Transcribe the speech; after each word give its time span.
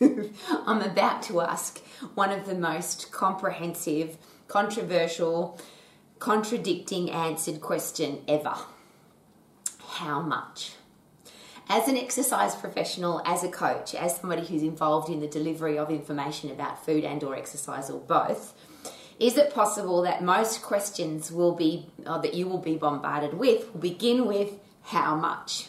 I'm 0.66 0.82
about 0.82 1.22
to 1.24 1.40
ask 1.40 1.78
one 2.14 2.30
of 2.30 2.46
the 2.46 2.54
most 2.54 3.12
comprehensive, 3.12 4.16
controversial, 4.48 5.58
contradicting 6.18 7.10
answered 7.10 7.60
question 7.60 8.22
ever. 8.26 8.54
How 9.78 10.20
much? 10.20 10.72
As 11.68 11.88
an 11.88 11.96
exercise 11.96 12.54
professional, 12.54 13.22
as 13.24 13.42
a 13.42 13.48
coach, 13.48 13.94
as 13.94 14.16
somebody 14.16 14.46
who's 14.46 14.62
involved 14.62 15.08
in 15.08 15.20
the 15.20 15.26
delivery 15.26 15.78
of 15.78 15.90
information 15.90 16.50
about 16.50 16.84
food 16.84 17.04
and 17.04 17.22
or 17.22 17.34
exercise 17.34 17.88
or 17.88 18.00
both, 18.00 18.54
is 19.18 19.38
it 19.38 19.54
possible 19.54 20.02
that 20.02 20.22
most 20.22 20.62
questions 20.62 21.30
will 21.30 21.54
be 21.54 21.86
or 22.06 22.20
that 22.20 22.34
you 22.34 22.48
will 22.48 22.58
be 22.58 22.76
bombarded 22.76 23.34
with 23.34 23.72
will 23.72 23.80
begin 23.80 24.26
with 24.26 24.52
how 24.82 25.14
much? 25.14 25.68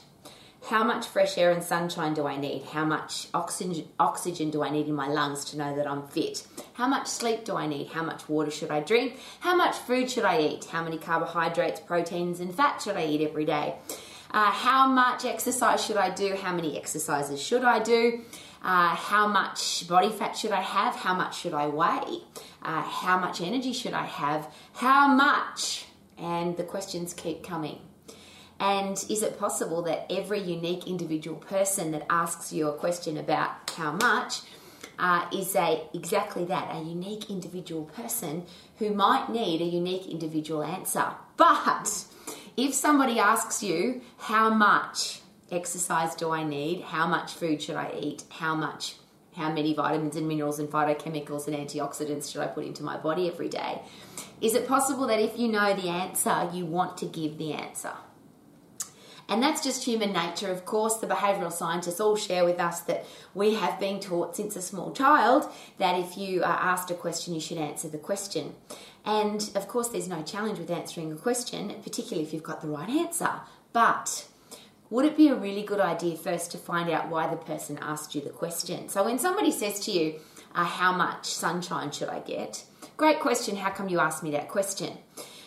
How 0.68 0.84
much 0.84 1.06
fresh 1.06 1.38
air 1.38 1.52
and 1.52 1.64
sunshine 1.64 2.16
do 2.16 2.26
I 2.26 2.38
need? 2.38 2.64
How 2.64 2.86
much 2.86 3.28
oxygen, 3.36 3.88
oxygen 4.00 4.50
do 4.50 4.64
I 4.64 4.72
need 4.72 4.88
in 4.88 4.96
my 4.96 5.08
lungs 5.08 5.46
to 5.46 5.58
know 5.58 5.76
that 5.76 5.86
I'm 5.86 6.08
fit? 6.08 6.48
How 6.74 6.88
much 6.88 7.06
sleep 7.06 7.46
do 7.46 7.56
I 7.56 7.68
need? 7.68 7.90
How 7.90 8.02
much 8.02 8.28
water 8.28 8.50
should 8.50 8.72
I 8.72 8.80
drink? 8.80 9.20
How 9.42 9.56
much 9.56 9.76
food 9.76 10.10
should 10.10 10.26
I 10.26 10.42
eat? 10.42 10.66
How 10.66 10.84
many 10.84 10.98
carbohydrates, 10.98 11.82
proteins, 11.82 12.40
and 12.40 12.54
fat 12.54 12.82
should 12.82 12.98
I 12.98 13.06
eat 13.06 13.22
every 13.22 13.46
day? 13.46 13.76
Uh, 14.32 14.50
how 14.50 14.88
much 14.88 15.24
exercise 15.24 15.86
should 15.86 15.98
I 15.98 16.10
do? 16.10 16.36
How 16.36 16.52
many 16.52 16.80
exercises 16.80 17.40
should 17.40 17.64
I 17.64 17.78
do? 17.84 18.22
Uh, 18.64 18.96
how 18.96 19.28
much 19.28 19.88
body 19.88 20.10
fat 20.10 20.36
should 20.36 20.52
I 20.52 20.62
have? 20.62 20.96
How 20.96 21.14
much 21.14 21.38
should 21.38 21.54
I 21.54 21.68
weigh? 21.68 22.24
Uh, 22.64 22.82
how 22.82 23.20
much 23.20 23.40
energy 23.40 23.72
should 23.72 23.94
I 23.94 24.06
have? 24.06 24.52
How 24.74 25.14
much? 25.14 25.86
And 26.18 26.58
the 26.58 26.64
questions 26.64 27.14
keep 27.14 27.44
coming. 27.44 27.78
And 28.60 29.04
is 29.10 29.22
it 29.22 29.38
possible 29.38 29.82
that 29.84 30.06
every 30.10 30.40
unique 30.40 30.88
individual 30.88 31.38
person 31.38 31.92
that 31.92 32.06
asks 32.10 32.54
you 32.54 32.68
a 32.68 32.74
question 32.74 33.18
about 33.18 33.70
how 33.72 33.92
much 33.92 34.42
uh, 34.98 35.28
is 35.34 35.56
a 35.56 35.84
exactly 35.94 36.46
that 36.46 36.74
a 36.74 36.82
unique 36.82 37.30
individual 37.30 37.84
person 37.84 38.46
who 38.78 38.92
might 38.92 39.30
need 39.30 39.62
a 39.62 39.66
unique 39.66 40.08
individual 40.08 40.64
answer? 40.64 41.12
But 41.36 42.06
if 42.56 42.74
somebody 42.74 43.20
asks 43.20 43.62
you 43.62 44.02
how 44.18 44.50
much 44.50 45.20
exercise 45.52 46.16
do 46.16 46.32
I 46.32 46.44
need? 46.44 46.82
How 46.82 47.08
much 47.08 47.34
food 47.34 47.62
should 47.62 47.76
I 47.76 47.92
eat? 48.00 48.24
How 48.30 48.56
much 48.56 48.96
how 49.36 49.52
many 49.52 49.74
vitamins 49.74 50.16
and 50.16 50.30
minerals 50.30 50.60
and 50.60 50.70
phytochemicals 50.70 51.48
and 51.48 51.56
antioxidants 51.58 52.32
should 52.32 52.42
I 52.42 52.48
put 52.48 52.66
into 52.66 52.84
my 52.84 52.96
body 52.96 53.28
every 53.28 53.50
day? 53.50 53.82
Is 54.40 54.56
it 54.56 54.66
possible 54.66 55.08
that 55.08 55.20
if 55.20 55.38
you 55.38 55.50
know 55.50 55.74
the 55.74 55.90
answer, 55.90 56.50
you 56.54 56.66
want 56.66 56.98
to 57.00 57.06
give 57.06 57.38
the 57.38 57.52
answer? 57.52 57.92
And 59.28 59.42
that's 59.42 59.64
just 59.64 59.84
human 59.84 60.14
nature. 60.14 60.52
Of 60.52 60.66
course, 60.66 60.98
the 60.98 61.08
behavioural 61.08 61.52
scientists 61.52 62.00
all 62.00 62.16
share 62.16 62.46
with 62.46 62.60
us 62.60 62.82
that 62.82 63.06
we 63.34 63.56
have 63.56 63.80
been 63.80 64.00
taught 64.00 64.36
since 64.36 64.56
a 64.56 64.62
small 64.62 64.92
child 64.92 65.50
that 65.80 66.00
if 66.00 66.18
you 66.18 66.44
are 66.44 66.60
asked 66.60 66.92
a 66.92 66.94
question, 66.94 67.34
you 67.34 67.42
should 67.42 67.58
answer 67.58 67.88
the 67.88 67.98
question. 67.98 68.54
And 69.04 69.50
of 69.56 69.68
course, 69.68 69.90
there's 69.90 70.08
no 70.08 70.22
challenge 70.22 70.60
with 70.60 70.70
answering 70.70 71.12
a 71.12 71.16
question, 71.16 71.74
particularly 71.84 72.24
if 72.24 72.34
you've 72.34 72.44
got 72.44 72.62
the 72.62 72.68
right 72.68 72.90
answer. 72.90 73.32
But 73.74 74.28
would 74.90 75.06
it 75.06 75.18
be 75.18 75.30
a 75.30 75.36
really 75.36 75.64
good 75.64 75.80
idea 75.80 76.16
first 76.16 76.52
to 76.52 76.58
find 76.58 76.90
out 76.90 77.10
why 77.10 77.28
the 77.28 77.36
person 77.36 77.80
asked 77.82 78.14
you 78.14 78.22
the 78.22 78.30
question? 78.30 78.90
So 78.90 79.04
when 79.04 79.18
somebody 79.18 79.52
says 79.52 79.80
to 79.82 79.92
you, 79.92 80.20
uh, 80.54 80.66
How 80.66 80.92
much 80.92 81.26
sunshine 81.26 81.92
should 81.92 82.10
I 82.10 82.20
get? 82.20 82.64
Great 82.96 83.20
question. 83.20 83.56
How 83.58 83.72
come 83.72 83.90
you 83.90 84.00
asked 84.00 84.24
me 84.24 84.32
that 84.32 84.50
question? 84.50 84.98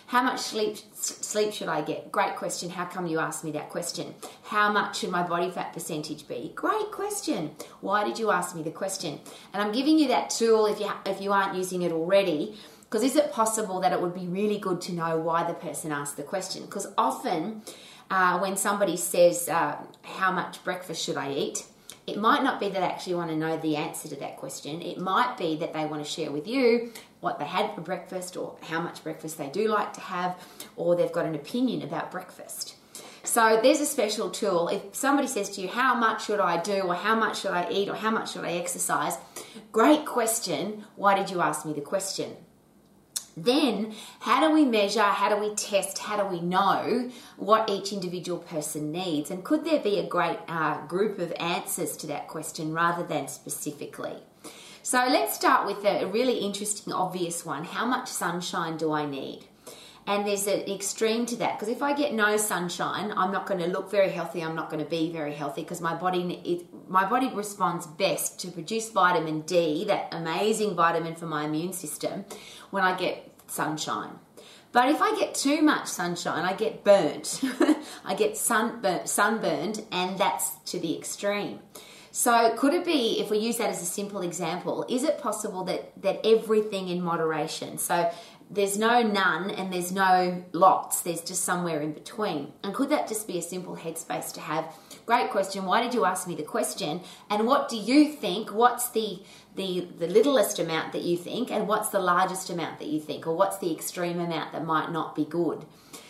How 0.08 0.22
much 0.22 0.40
sleep 0.40 0.78
sleep 0.94 1.52
should 1.52 1.68
I 1.68 1.82
get? 1.82 2.10
Great 2.10 2.36
question. 2.36 2.70
How 2.70 2.86
come 2.86 3.06
you 3.06 3.18
asked 3.18 3.44
me 3.44 3.50
that 3.50 3.68
question? 3.68 4.14
How 4.44 4.72
much 4.72 5.00
should 5.00 5.10
my 5.10 5.22
body 5.22 5.50
fat 5.50 5.74
percentage 5.74 6.26
be? 6.26 6.50
Great 6.54 6.90
question. 6.90 7.50
Why 7.82 8.04
did 8.04 8.18
you 8.18 8.30
ask 8.30 8.56
me 8.56 8.62
the 8.62 8.70
question? 8.70 9.20
And 9.52 9.62
I'm 9.62 9.70
giving 9.70 9.98
you 9.98 10.08
that 10.08 10.30
tool 10.30 10.64
if 10.64 10.80
you 10.80 10.90
if 11.04 11.20
you 11.20 11.30
aren't 11.30 11.56
using 11.56 11.82
it 11.82 11.92
already. 11.92 12.56
Because 12.84 13.02
is 13.02 13.16
it 13.16 13.32
possible 13.32 13.80
that 13.80 13.92
it 13.92 14.00
would 14.00 14.14
be 14.14 14.26
really 14.26 14.58
good 14.58 14.80
to 14.82 14.92
know 14.94 15.18
why 15.18 15.46
the 15.46 15.52
person 15.52 15.92
asked 15.92 16.16
the 16.16 16.22
question? 16.22 16.64
Because 16.64 16.86
often, 16.97 17.60
uh, 18.10 18.38
when 18.38 18.56
somebody 18.56 18.97
says, 18.97 19.47
uh, 19.50 19.76
How 20.02 20.32
much 20.32 20.64
breakfast 20.64 21.04
should 21.04 21.18
I 21.18 21.32
eat? 21.32 21.66
It 22.06 22.16
might 22.16 22.42
not 22.42 22.58
be 22.58 22.70
that 22.70 22.80
they 22.80 22.86
actually 22.86 23.16
want 23.16 23.28
to 23.28 23.36
know 23.36 23.58
the 23.58 23.76
answer 23.76 24.08
to 24.08 24.16
that 24.16 24.38
question. 24.38 24.80
It 24.80 24.97
might 24.97 25.36
be 25.36 25.56
that 25.56 25.74
they 25.74 25.84
want 25.84 26.02
to 26.02 26.10
share 26.10 26.30
with 26.30 26.48
you 26.48 26.92
what 27.20 27.38
they 27.38 27.44
had 27.44 27.74
for 27.74 27.80
breakfast 27.80 28.36
or 28.36 28.56
how 28.62 28.80
much 28.80 29.02
breakfast 29.02 29.38
they 29.38 29.48
do 29.48 29.68
like 29.68 29.92
to 29.94 30.00
have, 30.00 30.36
or 30.76 30.96
they've 30.96 31.12
got 31.12 31.26
an 31.26 31.34
opinion 31.34 31.82
about 31.82 32.10
breakfast. 32.10 32.76
So 33.24 33.60
there's 33.62 33.80
a 33.80 33.86
special 33.86 34.30
tool. 34.30 34.68
If 34.68 34.94
somebody 34.94 35.28
says 35.28 35.50
to 35.50 35.60
you, 35.60 35.68
How 35.68 35.94
much 35.94 36.24
should 36.24 36.40
I 36.40 36.62
do, 36.62 36.80
or 36.82 36.94
how 36.94 37.14
much 37.14 37.40
should 37.40 37.50
I 37.50 37.68
eat, 37.70 37.88
or 37.88 37.94
how 37.94 38.10
much 38.10 38.32
should 38.32 38.44
I 38.44 38.52
exercise? 38.52 39.18
Great 39.72 40.06
question. 40.06 40.84
Why 40.96 41.14
did 41.14 41.30
you 41.30 41.40
ask 41.40 41.66
me 41.66 41.72
the 41.72 41.80
question? 41.80 42.36
Then, 43.36 43.94
how 44.20 44.46
do 44.46 44.52
we 44.52 44.64
measure, 44.64 45.02
how 45.02 45.28
do 45.28 45.36
we 45.40 45.54
test, 45.54 45.98
how 45.98 46.16
do 46.16 46.24
we 46.24 46.40
know 46.40 47.10
what 47.36 47.70
each 47.70 47.92
individual 47.92 48.38
person 48.38 48.90
needs? 48.90 49.30
And 49.30 49.44
could 49.44 49.64
there 49.64 49.78
be 49.78 49.98
a 49.98 50.08
great 50.08 50.38
uh, 50.48 50.84
group 50.86 51.18
of 51.18 51.32
answers 51.38 51.96
to 51.98 52.08
that 52.08 52.26
question 52.26 52.72
rather 52.72 53.06
than 53.06 53.28
specifically? 53.28 54.16
So, 54.83 54.99
let's 55.09 55.34
start 55.34 55.66
with 55.66 55.84
a 55.84 56.06
really 56.06 56.39
interesting, 56.39 56.93
obvious 56.93 57.44
one 57.44 57.65
How 57.65 57.84
much 57.84 58.09
sunshine 58.09 58.77
do 58.77 58.93
I 58.93 59.06
need? 59.06 59.44
And 60.06 60.27
there's 60.27 60.47
an 60.47 60.61
extreme 60.61 61.27
to 61.27 61.37
that 61.37 61.59
because 61.59 61.69
if 61.69 61.83
I 61.83 61.93
get 61.93 62.15
no 62.15 62.39
sunshine, 62.39 63.12
I'm 63.15 63.31
not 63.31 63.47
going 63.47 63.61
to 63.61 63.66
look 63.66 63.91
very 63.91 64.09
healthy. 64.09 64.43
I'm 64.43 64.55
not 64.55 64.71
going 64.71 64.83
to 64.83 64.89
be 64.89 65.12
very 65.12 65.34
healthy 65.34 65.62
because 65.62 65.83
my 65.83 65.94
body 65.94 66.41
it, 66.47 66.89
my 66.89 67.05
body 67.05 67.28
responds 67.28 67.87
best 67.87 68.41
to 68.41 68.50
produce 68.50 68.89
vitamin 68.89 69.43
D, 69.43 69.84
that 69.84 70.09
amazing 70.12 70.75
vitamin 70.75 71.15
for 71.15 71.27
my 71.27 71.45
immune 71.45 71.75
system, 71.75 72.25
when 72.71 72.84
I 72.84 72.97
get 72.97 73.31
sunshine. 73.49 74.19
But 74.72 74.89
if 74.89 75.03
I 75.03 75.15
get 75.19 75.34
too 75.34 75.60
much 75.60 75.89
sunshine, 75.89 76.45
I 76.45 76.55
get 76.55 76.84
burnt. 76.84 77.43
I 78.05 78.15
get 78.15 78.39
sunburnt, 78.39 79.10
sunburned, 79.10 79.84
and 79.93 80.19
that's 80.19 80.50
to 80.71 80.78
the 80.78 80.97
extreme. 80.97 81.60
So, 82.10 82.54
could 82.56 82.74
it 82.74 82.84
be, 82.84 83.20
if 83.20 83.30
we 83.30 83.38
use 83.38 83.58
that 83.58 83.70
as 83.70 83.82
a 83.82 83.86
simple 83.86 84.22
example, 84.22 84.84
is 84.88 85.04
it 85.04 85.19
possible 85.19 85.64
that, 85.64 85.92
that 86.02 86.20
everything 86.24 86.88
in 86.88 87.02
moderation, 87.02 87.78
so 87.78 88.10
there's 88.50 88.78
no 88.78 89.02
none 89.02 89.50
and 89.50 89.72
there's 89.72 89.92
no 89.92 90.42
lots, 90.52 91.02
there's 91.02 91.20
just 91.20 91.44
somewhere 91.44 91.80
in 91.82 91.92
between. 91.92 92.52
And 92.62 92.74
could 92.74 92.88
that 92.88 93.06
just 93.06 93.26
be 93.26 93.38
a 93.38 93.42
simple 93.42 93.76
headspace 93.76 94.32
to 94.34 94.41
have? 94.41 94.74
Great 95.04 95.30
question. 95.30 95.66
Why 95.66 95.82
did 95.82 95.92
you 95.92 96.04
ask 96.04 96.26
me 96.26 96.34
the 96.34 96.42
question? 96.42 97.02
And 97.28 97.47
what 97.47 97.68
do 97.68 97.76
you 97.76 98.12
think? 98.12 98.52
What's 98.52 98.88
the 98.91 99.22
the 99.54 99.88
the 99.98 100.06
littlest 100.06 100.58
amount 100.58 100.92
that 100.92 101.02
you 101.02 101.16
think 101.16 101.50
and 101.50 101.66
what's 101.66 101.88
the 101.88 101.98
largest 101.98 102.48
amount 102.48 102.78
that 102.78 102.88
you 102.88 103.00
think 103.00 103.26
or 103.26 103.34
what's 103.34 103.58
the 103.58 103.72
extreme 103.72 104.20
amount 104.20 104.52
that 104.52 104.64
might 104.64 104.92
not 104.92 105.14
be 105.14 105.24
good? 105.24 105.66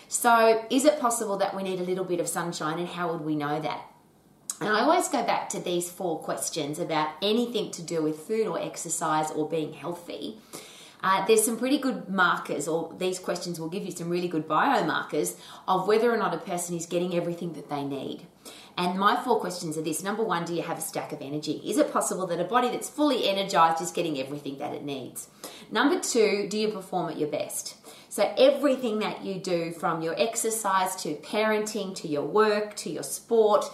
So, 0.08 0.64
is 0.70 0.84
it 0.84 1.00
possible 1.00 1.36
that 1.38 1.54
we 1.54 1.62
need 1.62 1.80
a 1.80 1.84
little 1.84 2.04
bit 2.04 2.20
of 2.20 2.28
sunshine 2.28 2.78
and 2.78 2.88
how 2.88 3.12
would 3.12 3.22
we 3.22 3.36
know 3.36 3.60
that? 3.60 3.82
And 4.60 4.68
I 4.68 4.80
always 4.80 5.08
go 5.08 5.22
back 5.22 5.48
to 5.50 5.60
these 5.60 5.88
four 5.90 6.18
questions 6.18 6.78
about 6.78 7.10
anything 7.22 7.70
to 7.72 7.82
do 7.82 8.02
with 8.02 8.18
food 8.18 8.46
or 8.46 8.60
exercise 8.60 9.30
or 9.30 9.48
being 9.48 9.72
healthy. 9.72 10.38
Uh, 11.00 11.24
there's 11.26 11.44
some 11.44 11.56
pretty 11.56 11.78
good 11.78 12.08
markers, 12.08 12.66
or 12.66 12.92
these 12.98 13.20
questions 13.20 13.60
will 13.60 13.68
give 13.68 13.84
you 13.84 13.92
some 13.92 14.10
really 14.10 14.26
good 14.26 14.48
biomarkers 14.48 15.36
of 15.68 15.86
whether 15.86 16.12
or 16.12 16.16
not 16.16 16.34
a 16.34 16.38
person 16.38 16.76
is 16.76 16.86
getting 16.86 17.14
everything 17.14 17.52
that 17.52 17.70
they 17.70 17.84
need. 17.84 18.26
And 18.76 18.98
my 18.98 19.16
four 19.16 19.38
questions 19.40 19.78
are 19.78 19.82
this 19.82 20.02
number 20.02 20.24
one, 20.24 20.44
do 20.44 20.54
you 20.54 20.62
have 20.62 20.78
a 20.78 20.80
stack 20.80 21.12
of 21.12 21.20
energy? 21.20 21.60
Is 21.64 21.78
it 21.78 21.92
possible 21.92 22.26
that 22.26 22.40
a 22.40 22.44
body 22.44 22.68
that's 22.68 22.88
fully 22.88 23.28
energized 23.28 23.80
is 23.80 23.92
getting 23.92 24.18
everything 24.18 24.58
that 24.58 24.74
it 24.74 24.84
needs? 24.84 25.28
Number 25.70 26.00
two, 26.00 26.48
do 26.48 26.58
you 26.58 26.68
perform 26.68 27.10
at 27.10 27.18
your 27.18 27.28
best? 27.28 27.76
So, 28.08 28.32
everything 28.38 29.00
that 29.00 29.24
you 29.24 29.34
do 29.34 29.72
from 29.72 30.02
your 30.02 30.18
exercise 30.18 30.96
to 31.02 31.14
parenting 31.16 31.94
to 31.96 32.08
your 32.08 32.24
work 32.24 32.74
to 32.76 32.90
your 32.90 33.02
sport 33.02 33.70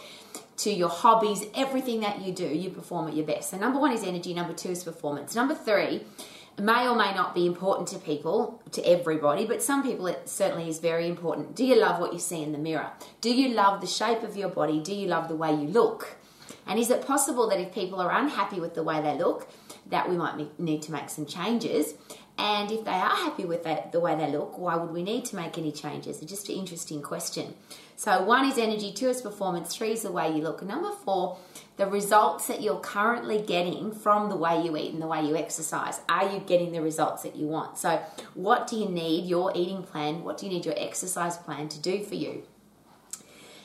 to 0.59 0.70
your 0.70 0.88
hobbies, 0.88 1.44
everything 1.54 2.00
that 2.00 2.20
you 2.20 2.32
do, 2.32 2.47
you 2.47 2.70
perform 2.70 3.09
at 3.09 3.15
your 3.15 3.26
best. 3.26 3.50
So, 3.50 3.56
number 3.56 3.78
one 3.78 3.92
is 3.92 4.03
energy, 4.03 4.34
number 4.34 4.52
two 4.52 4.70
is 4.70 4.84
performance. 4.84 5.34
Number 5.34 5.55
three, 5.55 6.02
may 6.58 6.87
or 6.87 6.94
may 6.94 7.12
not 7.14 7.34
be 7.34 7.46
important 7.46 7.88
to 7.88 7.99
people, 7.99 8.62
to 8.73 8.82
everybody, 8.87 9.46
but 9.46 9.62
some 9.62 9.82
people 9.82 10.06
it 10.06 10.28
certainly 10.28 10.69
is 10.69 10.78
very 10.78 11.08
important. 11.08 11.56
Do 11.56 11.64
you 11.64 11.76
love 11.76 12.00
what 12.00 12.12
you 12.12 12.19
see 12.19 12.43
in 12.43 12.52
the 12.52 12.58
mirror? 12.58 12.90
Do 13.20 13.34
you 13.34 13.49
love 13.55 13.81
the 13.81 13.87
shape 13.87 14.23
of 14.23 14.37
your 14.37 14.49
body? 14.49 14.81
Do 14.81 14.94
you 14.94 15.08
love 15.08 15.28
the 15.28 15.37
way 15.37 15.50
you 15.50 15.69
look? 15.69 16.17
And 16.67 16.78
is 16.78 16.90
it 16.90 17.06
possible 17.06 17.49
that 17.50 17.61
if 17.61 17.75
people 17.75 18.00
are 18.00 18.12
unhappy 18.12 18.61
with 18.61 18.75
the 18.75 18.82
way 18.82 19.00
they 19.02 19.17
look, 19.19 19.49
that 19.90 20.08
we 20.08 20.17
might 20.17 20.58
need 20.58 20.82
to 20.82 20.93
make 20.93 21.11
some 21.11 21.26
changes? 21.26 21.94
And 22.37 22.70
if 22.70 22.84
they 22.84 22.90
are 22.90 23.17
happy 23.17 23.44
with 23.44 23.62
the 23.93 24.00
way 24.00 24.17
they 24.17 24.31
look, 24.31 24.58
why 24.58 24.76
would 24.76 24.90
we 24.90 25.02
need 25.02 25.25
to 25.26 25.37
make 25.37 25.56
any 25.56 25.70
changes? 25.70 26.20
It's 26.20 26.31
just 26.31 26.49
an 26.49 26.56
interesting 26.56 27.00
question. 27.00 27.55
So, 27.96 28.25
one 28.25 28.44
is 28.50 28.58
energy, 28.58 28.93
two 28.93 29.08
is 29.08 29.23
performance, 29.23 29.76
three 29.76 29.93
is 29.93 30.02
the 30.02 30.11
way 30.11 30.29
you 30.29 30.43
look. 30.43 30.62
Number 30.62 30.91
four, 30.91 31.38
the 31.76 31.87
results 31.87 32.49
that 32.49 32.61
you're 32.61 32.81
currently 32.81 33.41
getting 33.41 33.93
from 33.93 34.29
the 34.29 34.37
way 34.37 34.62
you 34.62 34.76
eat 34.76 34.93
and 34.93 35.00
the 35.00 35.06
way 35.06 35.25
you 35.25 35.37
exercise. 35.37 36.00
Are 36.08 36.29
you 36.29 36.41
getting 36.41 36.73
the 36.73 36.82
results 36.82 37.23
that 37.23 37.37
you 37.37 37.46
want? 37.46 37.79
So, 37.79 38.02
what 38.35 38.67
do 38.67 38.76
you 38.76 38.88
need 38.88 39.26
your 39.26 39.52
eating 39.55 39.85
plan? 39.85 40.25
What 40.25 40.38
do 40.38 40.46
you 40.46 40.52
need 40.52 40.64
your 40.64 40.75
exercise 40.76 41.37
plan 41.37 41.69
to 41.69 41.81
do 41.81 42.02
for 42.02 42.17
you? 42.17 42.43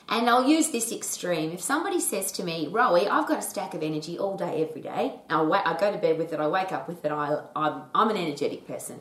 And 0.09 0.27
I'll 0.27 0.47
use 0.47 0.69
this 0.69 0.91
extreme. 0.91 1.51
If 1.51 1.61
somebody 1.61 1.99
says 1.99 2.31
to 2.33 2.43
me, 2.43 2.67
Rowie, 2.67 3.07
I've 3.07 3.27
got 3.27 3.37
a 3.37 3.43
stack 3.43 3.75
of 3.75 3.83
energy 3.83 4.17
all 4.17 4.35
day, 4.35 4.65
every 4.67 4.81
day. 4.81 5.13
I, 5.29 5.77
go 5.79 5.91
to 5.91 5.99
bed 5.99 6.17
with 6.17 6.33
it, 6.33 6.39
I 6.39 6.47
wake 6.47 6.71
up 6.71 6.87
with 6.87 7.05
it, 7.05 7.11
I, 7.11 7.43
I'm, 7.55 7.83
I'm 7.93 8.09
an 8.09 8.17
energetic 8.17 8.67
person. 8.67 8.99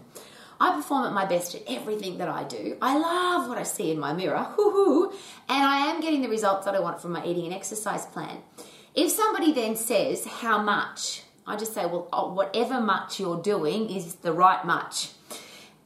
I 0.60 0.74
perform 0.74 1.04
at 1.04 1.12
my 1.12 1.24
best 1.24 1.54
at 1.54 1.62
everything 1.68 2.18
that 2.18 2.28
I 2.28 2.44
do. 2.44 2.76
I 2.82 2.98
love 2.98 3.48
what 3.48 3.58
I 3.58 3.62
see 3.62 3.90
in 3.90 3.98
my 3.98 4.12
mirror, 4.12 4.46
and 5.48 5.64
I 5.64 5.86
am 5.88 6.00
getting 6.00 6.22
the 6.22 6.28
results 6.28 6.64
that 6.64 6.74
I 6.74 6.80
want 6.80 7.00
from 7.00 7.12
my 7.12 7.24
eating 7.24 7.44
and 7.44 7.54
exercise 7.54 8.06
plan. 8.06 8.38
If 8.94 9.10
somebody 9.10 9.52
then 9.52 9.76
says, 9.76 10.26
How 10.26 10.60
much? 10.60 11.22
I 11.46 11.56
just 11.56 11.74
say, 11.74 11.86
Well, 11.86 12.08
oh, 12.12 12.32
whatever 12.32 12.80
much 12.80 13.20
you're 13.20 13.40
doing 13.40 13.90
is 13.90 14.16
the 14.16 14.32
right 14.32 14.64
much 14.64 15.10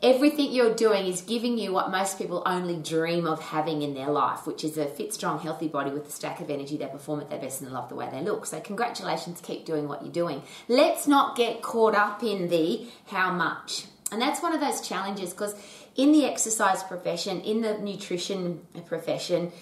everything 0.02 0.52
you're 0.52 0.74
doing 0.74 1.06
is 1.06 1.20
giving 1.20 1.56
you 1.56 1.72
what 1.72 1.90
most 1.90 2.18
people 2.18 2.42
only 2.44 2.76
dream 2.76 3.26
of 3.26 3.40
having 3.40 3.82
in 3.82 3.94
their 3.94 4.10
life, 4.10 4.46
which 4.46 4.64
is 4.64 4.76
a 4.76 4.86
fit, 4.86 5.14
strong, 5.14 5.38
healthy 5.38 5.68
body 5.68 5.90
with 5.90 6.08
a 6.08 6.10
stack 6.10 6.40
of 6.40 6.50
energy. 6.50 6.76
They 6.76 6.86
perform 6.86 7.20
at 7.20 7.30
their 7.30 7.38
best 7.38 7.60
and 7.62 7.72
love 7.72 7.88
the 7.88 7.94
way 7.94 8.08
they 8.10 8.20
look. 8.20 8.46
So, 8.46 8.60
congratulations, 8.60 9.40
keep 9.40 9.64
doing 9.64 9.88
what 9.88 10.02
you're 10.02 10.12
doing. 10.12 10.42
Let's 10.68 11.06
not 11.06 11.36
get 11.36 11.62
caught 11.62 11.94
up 11.94 12.22
in 12.22 12.48
the 12.48 12.86
how 13.06 13.32
much. 13.32 13.84
And 14.12 14.20
that's 14.20 14.42
one 14.42 14.54
of 14.54 14.60
those 14.60 14.80
challenges 14.86 15.30
because 15.30 15.54
in 15.96 16.12
the 16.12 16.26
exercise 16.26 16.82
profession, 16.82 17.40
in 17.40 17.62
the 17.62 17.78
nutrition 17.78 18.60
profession, 18.86 19.52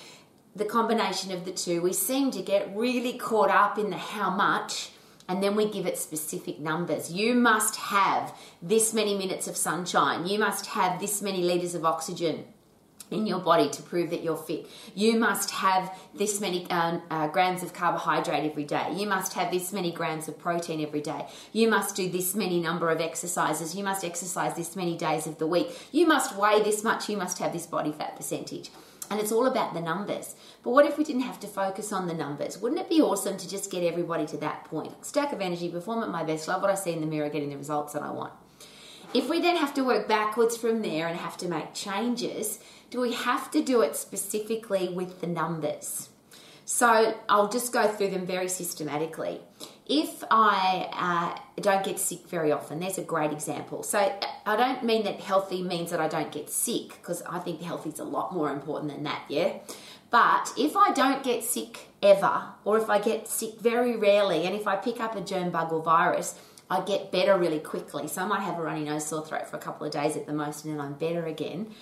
the 0.56 0.64
combination 0.64 1.31
of 1.31 1.44
the 1.44 1.52
two, 1.52 1.81
we 1.81 1.93
seem 1.93 2.31
to 2.32 2.43
get 2.43 2.76
really 2.76 3.17
caught 3.17 3.50
up 3.50 3.79
in 3.79 3.91
the 3.91 3.97
how 3.97 4.31
much 4.31 4.91
and 5.29 5.41
then 5.41 5.55
we 5.55 5.70
give 5.70 5.87
it 5.87 5.97
specific 5.97 6.58
numbers. 6.58 7.12
You 7.12 7.35
must 7.35 7.76
have 7.76 8.37
this 8.61 8.93
many 8.93 9.17
minutes 9.17 9.47
of 9.47 9.56
sunshine. 9.56 10.26
You 10.26 10.41
must 10.41 10.67
have 10.67 10.99
this 10.99 11.23
many 11.23 11.43
liters 11.43 11.76
of 11.76 11.85
oxygen 11.85 12.47
in 13.11 13.27
your 13.27 13.41
body 13.41 13.69
to 13.71 13.83
prove 13.83 14.11
that 14.11 14.23
you're 14.23 14.37
fit. 14.37 14.67
You 14.95 15.19
must 15.19 15.51
have 15.51 15.97
this 16.15 16.41
many 16.41 16.71
um, 16.71 17.03
uh, 17.11 17.29
grams 17.29 17.62
of 17.62 17.73
carbohydrate 17.73 18.49
every 18.49 18.65
day. 18.65 18.93
You 18.95 19.07
must 19.07 19.35
have 19.35 19.51
this 19.51 19.73
many 19.73 19.93
grams 19.93 20.29
of 20.29 20.39
protein 20.39 20.81
every 20.81 21.01
day. 21.01 21.27
You 21.53 21.69
must 21.69 21.97
do 21.97 22.09
this 22.09 22.35
many 22.35 22.61
number 22.61 22.91
of 22.91 23.01
exercises. 23.01 23.75
You 23.75 23.85
must 23.85 24.05
exercise 24.05 24.55
this 24.55 24.77
many 24.77 24.97
days 24.97 25.27
of 25.27 25.39
the 25.39 25.47
week. 25.47 25.69
You 25.93 26.07
must 26.07 26.37
weigh 26.37 26.62
this 26.62 26.85
much. 26.85 27.09
You 27.09 27.17
must 27.17 27.39
have 27.39 27.53
this 27.53 27.67
body 27.67 27.93
fat 27.93 28.17
percentage. 28.17 28.71
And 29.11 29.19
it's 29.19 29.33
all 29.33 29.47
about 29.47 29.75
the 29.75 29.81
numbers. 29.81 30.37
But 30.62 30.71
what 30.71 30.87
if 30.87 30.97
we 30.97 31.03
didn't 31.03 31.23
have 31.23 31.41
to 31.41 31.49
focus 31.49 31.93
on 31.93 32.07
the 32.07 32.15
numbers? 32.15 32.59
Wouldn't 32.59 32.81
it 32.81 32.89
be 32.89 33.03
awesome 33.03 33.37
to 33.39 33.49
just 33.49 33.71
get 33.71 33.83
everybody 33.83 34.25
to 34.27 34.37
that 34.37 34.65
point? 34.67 35.05
Stack 35.05 35.33
of 35.33 35.41
energy, 35.41 35.69
perform 35.69 36.05
at 36.05 36.11
my 36.11 36.23
best, 36.23 36.47
love 36.47 36.62
what 36.62 36.71
I 36.71 36.77
see 36.77 36.93
in 36.93 37.01
the 37.01 37.09
mirror, 37.09 37.29
getting 37.29 37.51
the 37.51 37.57
results 37.57 37.93
that 37.95 38.03
I 38.03 38.11
want. 38.11 38.33
If 39.12 39.29
we 39.29 39.41
then 39.41 39.57
have 39.57 39.75
to 39.75 39.83
work 39.83 40.07
backwards 40.07 40.57
from 40.57 40.83
there 40.83 41.09
and 41.09 41.19
have 41.19 41.37
to 41.39 41.49
make 41.49 41.75
changes, 41.75 42.61
do 42.91 43.01
we 43.01 43.12
have 43.12 43.51
to 43.51 43.62
do 43.62 43.83
it 43.83 43.97
specifically 43.97 44.89
with 44.89 45.21
the 45.21 45.27
numbers? 45.27 46.11
So 46.65 47.17
I'll 47.29 47.49
just 47.49 47.73
go 47.73 47.89
through 47.89 48.11
them 48.11 48.27
very 48.27 48.49
systematically 48.49 49.41
if 49.91 50.23
I 50.31 50.89
uh, 50.93 51.61
don't 51.61 51.85
get 51.85 51.99
sick 51.99 52.29
very 52.29 52.53
often, 52.53 52.79
there's 52.79 52.97
a 52.97 53.03
great 53.03 53.33
example. 53.33 53.83
So 53.83 53.99
I 54.47 54.57
don't 54.57 54.85
mean 54.85 55.03
that 55.03 55.19
healthy 55.19 55.62
means 55.62 55.91
that 55.91 55.99
I 55.99 56.07
don't 56.07 56.31
get 56.31 56.49
sick, 56.49 56.91
because 56.91 57.23
I 57.23 57.41
think 57.41 57.61
healthy 57.61 57.91
is 57.91 57.99
a 57.99 58.05
lot 58.05 58.33
more 58.33 58.53
important 58.53 58.93
than 58.93 59.03
that, 59.03 59.23
yeah? 59.29 59.55
But 60.11 60.53
if 60.57 60.77
I 60.77 60.93
don't 60.93 61.25
get 61.25 61.43
sick 61.43 61.89
ever, 62.05 62.45
or 62.65 62.79
if 62.79 62.89
I 62.89 63.01
get 63.01 63.27
sick 63.27 63.61
very 63.61 63.97
rarely, 63.97 64.47
and 64.47 64.55
if 64.55 64.69
I 64.69 64.77
pick 64.77 65.01
up 65.01 65.17
a 65.17 65.21
germ 65.21 65.51
bug 65.51 65.73
or 65.73 65.83
virus, 65.83 66.39
I 66.70 66.81
get 66.81 67.11
better 67.11 67.37
really 67.37 67.58
quickly. 67.58 68.06
So 68.06 68.22
I 68.22 68.26
might 68.26 68.43
have 68.43 68.58
a 68.58 68.62
runny 68.62 68.84
nose, 68.84 69.06
sore 69.06 69.25
throat 69.25 69.49
for 69.49 69.56
a 69.56 69.61
couple 69.61 69.87
of 69.87 69.93
days 69.93 70.17
at 70.17 70.26
the 70.26 70.32
most, 70.32 70.64
and 70.64 70.72
then 70.72 70.81
I'm 70.81 70.94
better 70.94 71.26
again. 71.26 71.75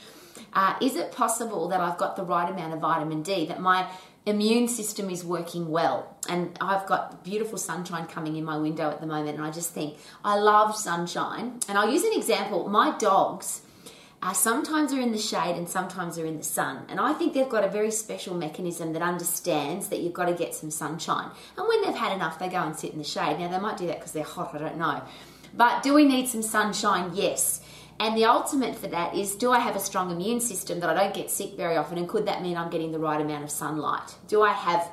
Uh, 0.53 0.77
is 0.81 0.97
it 0.97 1.13
possible 1.13 1.69
that 1.69 1.81
I've 1.81 1.99
got 1.99 2.17
the 2.17 2.23
right 2.23 2.51
amount 2.51 2.73
of 2.73 2.81
vitamin 2.81 3.23
D, 3.23 3.47
that 3.47 3.61
my 3.61 3.89
immune 4.29 4.69
system 4.69 5.11
is 5.11 5.25
working 5.25 5.69
well. 5.69 6.17
And 6.29 6.57
I've 6.61 6.87
got 6.87 7.25
beautiful 7.25 7.59
sunshine 7.59 8.07
coming 8.07 8.37
in 8.37 8.45
my 8.45 8.59
window 8.59 8.91
at 8.91 9.01
the 9.01 9.07
moment, 9.07 9.37
and 9.37 9.45
I 9.45 9.51
just 9.51 9.71
think 9.71 9.99
I 10.25 10.37
love 10.39 10.77
sunshine. 10.77 11.61
And 11.69 11.79
I'll 11.79 11.91
use 11.91 12.05
an 12.05 12.13
example. 12.15 12.69
My 12.69 12.97
dogs 12.99 13.63
uh, 14.21 14.33
sometimes 14.33 14.93
are 14.93 15.01
in 15.01 15.13
the 15.13 15.19
shade 15.19 15.57
and 15.57 15.69
sometimes 15.69 16.17
they're 16.17 16.27
in 16.27 16.39
the 16.39 16.45
sun. 16.45 16.85
And 16.89 16.99
I 16.99 17.13
think 17.13 17.35
they've 17.35 17.49
got 17.49 17.65
a 17.65 17.69
very 17.69 17.91
special 17.91 18.35
mechanism 18.35 18.93
that 18.95 19.03
understands 19.03 19.89
that 19.89 20.01
you've 20.01 20.13
got 20.13 20.27
to 20.27 20.35
get 20.35 20.55
some 20.55 20.71
sunshine. 20.71 21.31
And 21.57 21.69
when 21.69 21.83
they've 21.83 21.95
had 21.95 22.13
enough, 22.13 22.39
they 22.39 22.49
go 22.49 22.59
and 22.59 22.77
sit 22.77 22.93
in 22.93 22.99
the 22.99 23.05
shade. 23.05 23.39
Now, 23.39 23.49
they 23.49 23.61
might 23.61 23.77
do 23.77 23.87
that 23.87 23.99
because 23.99 24.13
they're 24.13 24.25
hot, 24.25 24.55
I 24.55 24.59
don't 24.59 24.77
know. 24.77 25.03
But 25.55 25.83
do 25.83 25.95
we 25.95 26.05
need 26.05 26.29
some 26.29 26.43
sunshine? 26.43 27.13
Yes. 27.15 27.61
And 28.01 28.17
the 28.17 28.25
ultimate 28.25 28.77
for 28.77 28.89
that 28.89 29.15
is 29.15 29.35
do 29.35 29.51
I 29.51 29.59
have 29.61 29.77
a 29.77 29.81
strong 29.81 30.11
immune 30.11 30.41
system 30.41 30.81
that 30.81 30.91
I 30.91 30.95
don't 30.95 31.15
get 31.15 31.31
sick 31.31 31.57
very 31.57 31.77
often? 31.77 31.99
And 31.99 32.09
could 32.09 32.27
that 32.27 32.43
mean 32.43 32.57
I'm 32.57 32.71
getting 32.71 32.93
the 32.93 32.99
right 32.99 33.21
amount 33.21 33.45
of 33.45 33.51
sunlight? 33.51 34.15
Do 34.29 34.43
I 34.43 34.53
have 34.53 34.89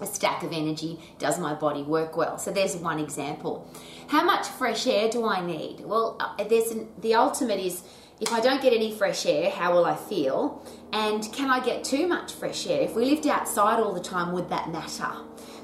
a 0.00 0.06
stack 0.06 0.42
of 0.42 0.52
energy? 0.52 0.98
Does 1.18 1.38
my 1.38 1.54
body 1.54 1.82
work 1.82 2.16
well? 2.16 2.38
So 2.38 2.52
there's 2.52 2.76
one 2.76 2.98
example. 2.98 3.70
How 4.08 4.22
much 4.22 4.46
fresh 4.46 4.86
air 4.86 5.08
do 5.08 5.26
I 5.26 5.44
need? 5.44 5.80
Well, 5.80 6.16
uh, 6.20 6.44
there's 6.44 6.70
an, 6.70 6.88
the 7.00 7.14
ultimate 7.14 7.58
is 7.58 7.82
if 8.20 8.32
I 8.32 8.40
don't 8.40 8.62
get 8.62 8.72
any 8.72 8.92
fresh 8.92 9.26
air, 9.26 9.50
how 9.50 9.74
will 9.74 9.84
I 9.84 9.94
feel? 9.94 10.64
And 10.92 11.30
can 11.32 11.50
I 11.50 11.64
get 11.64 11.84
too 11.84 12.06
much 12.06 12.32
fresh 12.32 12.66
air? 12.66 12.80
If 12.80 12.94
we 12.94 13.04
lived 13.04 13.26
outside 13.26 13.78
all 13.78 13.92
the 13.92 14.00
time, 14.00 14.32
would 14.32 14.48
that 14.48 14.70
matter? 14.70 15.12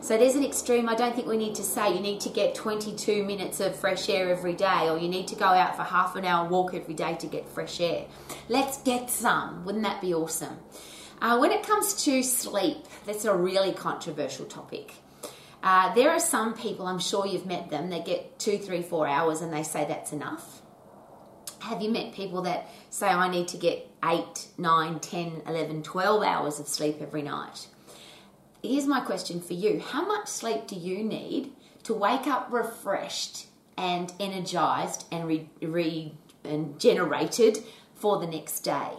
So 0.02 0.18
there's 0.18 0.34
an 0.34 0.44
extreme. 0.44 0.88
I 0.88 0.94
don't 0.94 1.14
think 1.14 1.28
we 1.28 1.36
need 1.36 1.54
to 1.54 1.62
say 1.62 1.94
you 1.94 2.00
need 2.00 2.20
to 2.22 2.28
get 2.28 2.54
22 2.54 3.24
minutes 3.24 3.60
of 3.60 3.74
fresh 3.76 4.08
air 4.10 4.30
every 4.30 4.52
day 4.52 4.90
or 4.90 4.98
you 4.98 5.08
need 5.08 5.28
to 5.28 5.36
go 5.36 5.46
out 5.46 5.76
for 5.76 5.82
half 5.84 6.16
an 6.16 6.24
hour 6.24 6.48
walk 6.48 6.74
every 6.74 6.94
day 6.94 7.14
to 7.14 7.26
get 7.26 7.48
fresh 7.48 7.80
air. 7.80 8.04
Let's 8.48 8.82
get 8.82 9.08
some. 9.08 9.64
Wouldn't 9.64 9.84
that 9.84 10.00
be 10.00 10.12
awesome? 10.12 10.58
Uh, 11.22 11.38
when 11.38 11.52
it 11.52 11.62
comes 11.62 12.04
to 12.04 12.22
sleep, 12.22 12.78
that's 13.06 13.24
a 13.24 13.34
really 13.34 13.72
controversial 13.72 14.44
topic. 14.44 14.92
Uh, 15.62 15.94
there 15.94 16.10
are 16.10 16.18
some 16.18 16.54
people, 16.54 16.86
I'm 16.86 16.98
sure 16.98 17.24
you've 17.24 17.46
met 17.46 17.70
them, 17.70 17.90
that 17.90 18.04
get 18.04 18.40
two, 18.40 18.58
three, 18.58 18.82
four 18.82 19.06
hours 19.06 19.40
and 19.40 19.52
they 19.52 19.62
say 19.62 19.84
that's 19.86 20.12
enough. 20.12 20.61
Have 21.62 21.80
you 21.80 21.90
met 21.90 22.12
people 22.12 22.42
that 22.42 22.68
say, 22.90 23.08
I 23.08 23.28
need 23.28 23.48
to 23.48 23.56
get 23.56 23.88
8, 24.04 24.48
9, 24.58 25.00
10, 25.00 25.42
11, 25.46 25.82
12 25.82 26.22
hours 26.22 26.60
of 26.60 26.68
sleep 26.68 26.98
every 27.00 27.22
night? 27.22 27.66
here's 28.62 28.86
my 28.86 29.00
question 29.00 29.40
for 29.40 29.54
you 29.54 29.80
How 29.80 30.06
much 30.06 30.28
sleep 30.28 30.66
do 30.66 30.76
you 30.76 31.02
need 31.02 31.52
to 31.84 31.94
wake 31.94 32.26
up 32.26 32.48
refreshed 32.50 33.46
and 33.76 34.12
energized 34.20 35.04
and 35.10 35.26
re- 35.26 35.50
regenerated 35.60 37.58
for 37.94 38.18
the 38.18 38.26
next 38.26 38.60
day? 38.60 38.90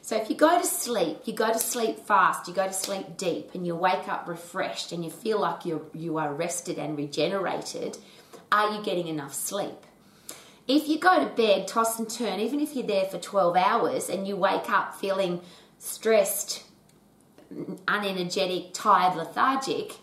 So 0.00 0.16
if 0.16 0.30
you 0.30 0.36
go 0.36 0.58
to 0.58 0.66
sleep, 0.66 1.18
you 1.24 1.34
go 1.34 1.52
to 1.52 1.58
sleep 1.58 2.00
fast, 2.00 2.48
you 2.48 2.54
go 2.54 2.66
to 2.66 2.72
sleep 2.72 3.18
deep, 3.18 3.54
and 3.54 3.66
you 3.66 3.76
wake 3.76 4.08
up 4.08 4.26
refreshed 4.26 4.92
and 4.92 5.04
you 5.04 5.10
feel 5.10 5.40
like 5.40 5.64
you 5.64 5.90
you 5.92 6.18
are 6.18 6.34
rested 6.34 6.78
and 6.78 6.96
regenerated, 6.96 7.98
are 8.50 8.74
you 8.74 8.82
getting 8.82 9.08
enough 9.08 9.34
sleep? 9.34 9.86
If 10.66 10.88
you 10.88 10.98
go 10.98 11.22
to 11.22 11.34
bed, 11.34 11.68
toss 11.68 11.98
and 11.98 12.08
turn, 12.08 12.40
even 12.40 12.58
if 12.60 12.74
you're 12.74 12.86
there 12.86 13.04
for 13.04 13.18
12 13.18 13.56
hours 13.56 14.08
and 14.08 14.26
you 14.26 14.36
wake 14.36 14.70
up 14.70 14.94
feeling 14.94 15.42
stressed, 15.78 16.62
unenergetic, 17.86 18.70
tired, 18.72 19.14
lethargic, 19.14 19.96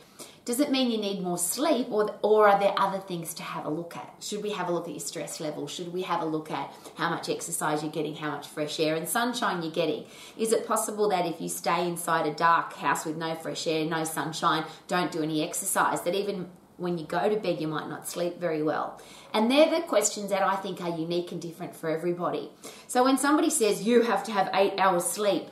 does 0.43 0.59
it 0.59 0.71
mean 0.71 0.91
you 0.91 0.97
need 0.99 1.21
more 1.21 1.37
sleep 1.37 1.87
or, 1.91 2.15
or 2.21 2.47
are 2.47 2.59
there 2.59 2.73
other 2.77 2.99
things 2.99 3.33
to 3.35 3.43
have 3.43 3.65
a 3.65 3.69
look 3.69 3.95
at? 3.95 4.15
Should 4.19 4.43
we 4.43 4.51
have 4.51 4.69
a 4.69 4.71
look 4.71 4.85
at 4.85 4.91
your 4.91 4.99
stress 4.99 5.39
level? 5.39 5.67
Should 5.67 5.93
we 5.93 6.03
have 6.03 6.21
a 6.21 6.25
look 6.25 6.51
at 6.51 6.71
how 6.95 7.09
much 7.09 7.29
exercise 7.29 7.81
you're 7.81 7.91
getting, 7.91 8.15
how 8.15 8.31
much 8.31 8.47
fresh 8.47 8.79
air 8.79 8.95
and 8.95 9.07
sunshine 9.07 9.63
you're 9.63 9.71
getting? 9.71 10.05
Is 10.37 10.51
it 10.51 10.67
possible 10.67 11.09
that 11.09 11.25
if 11.25 11.41
you 11.41 11.49
stay 11.49 11.87
inside 11.87 12.27
a 12.27 12.33
dark 12.33 12.73
house 12.73 13.05
with 13.05 13.17
no 13.17 13.33
fresh 13.35 13.65
air, 13.65 13.85
no 13.85 14.03
sunshine, 14.03 14.65
don't 14.87 15.11
do 15.11 15.23
any 15.23 15.43
exercise, 15.43 16.01
that 16.01 16.15
even 16.15 16.49
when 16.81 16.97
you 16.97 17.05
go 17.05 17.29
to 17.29 17.37
bed, 17.37 17.61
you 17.61 17.67
might 17.67 17.87
not 17.87 18.07
sleep 18.07 18.39
very 18.39 18.63
well. 18.63 18.99
And 19.33 19.49
they're 19.49 19.69
the 19.69 19.85
questions 19.85 20.29
that 20.31 20.43
I 20.43 20.55
think 20.55 20.81
are 20.81 20.97
unique 20.97 21.31
and 21.31 21.41
different 21.41 21.75
for 21.75 21.89
everybody. 21.89 22.49
So 22.87 23.03
when 23.03 23.17
somebody 23.17 23.49
says 23.49 23.83
you 23.83 24.01
have 24.01 24.23
to 24.25 24.31
have 24.31 24.49
eight 24.53 24.73
hours 24.77 25.05
sleep, 25.05 25.45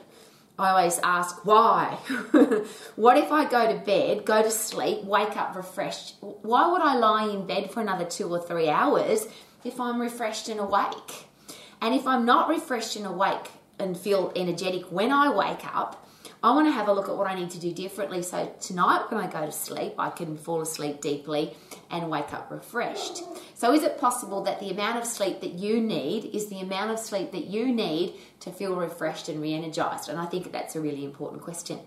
I 0.58 0.70
always 0.70 0.98
ask 1.02 1.46
why. 1.46 1.96
what 2.96 3.16
if 3.16 3.32
I 3.32 3.48
go 3.48 3.72
to 3.72 3.78
bed, 3.78 4.26
go 4.26 4.42
to 4.42 4.50
sleep, 4.50 5.04
wake 5.04 5.36
up 5.36 5.56
refreshed? 5.56 6.16
Why 6.20 6.70
would 6.70 6.82
I 6.82 6.96
lie 6.96 7.28
in 7.32 7.46
bed 7.46 7.70
for 7.70 7.80
another 7.80 8.04
two 8.04 8.28
or 8.28 8.40
three 8.40 8.68
hours 8.68 9.26
if 9.64 9.80
I'm 9.80 10.00
refreshed 10.00 10.50
and 10.50 10.60
awake? 10.60 11.26
And 11.80 11.94
if 11.94 12.06
I'm 12.06 12.26
not 12.26 12.50
refreshed 12.50 12.96
and 12.96 13.06
awake 13.06 13.52
and 13.78 13.98
feel 13.98 14.32
energetic 14.36 14.92
when 14.92 15.10
I 15.10 15.34
wake 15.34 15.64
up, 15.74 16.06
I 16.42 16.54
want 16.54 16.66
to 16.68 16.72
have 16.72 16.88
a 16.88 16.92
look 16.92 17.10
at 17.10 17.16
what 17.16 17.26
I 17.26 17.34
need 17.34 17.50
to 17.50 17.60
do 17.60 17.70
differently 17.70 18.22
so 18.22 18.50
tonight 18.60 19.10
when 19.10 19.20
I 19.20 19.30
go 19.30 19.44
to 19.44 19.52
sleep, 19.52 19.92
I 19.98 20.08
can 20.08 20.38
fall 20.38 20.62
asleep 20.62 21.02
deeply 21.02 21.54
and 21.90 22.10
wake 22.10 22.32
up 22.32 22.50
refreshed. 22.50 23.22
So, 23.54 23.74
is 23.74 23.82
it 23.82 23.98
possible 23.98 24.42
that 24.44 24.58
the 24.58 24.70
amount 24.70 24.96
of 24.96 25.04
sleep 25.04 25.42
that 25.42 25.52
you 25.52 25.82
need 25.82 26.34
is 26.34 26.48
the 26.48 26.60
amount 26.60 26.92
of 26.92 26.98
sleep 26.98 27.32
that 27.32 27.44
you 27.44 27.70
need 27.70 28.14
to 28.40 28.50
feel 28.50 28.74
refreshed 28.74 29.28
and 29.28 29.42
re 29.42 29.52
energized? 29.52 30.08
And 30.08 30.18
I 30.18 30.24
think 30.24 30.50
that's 30.50 30.74
a 30.74 30.80
really 30.80 31.04
important 31.04 31.42
question. 31.42 31.80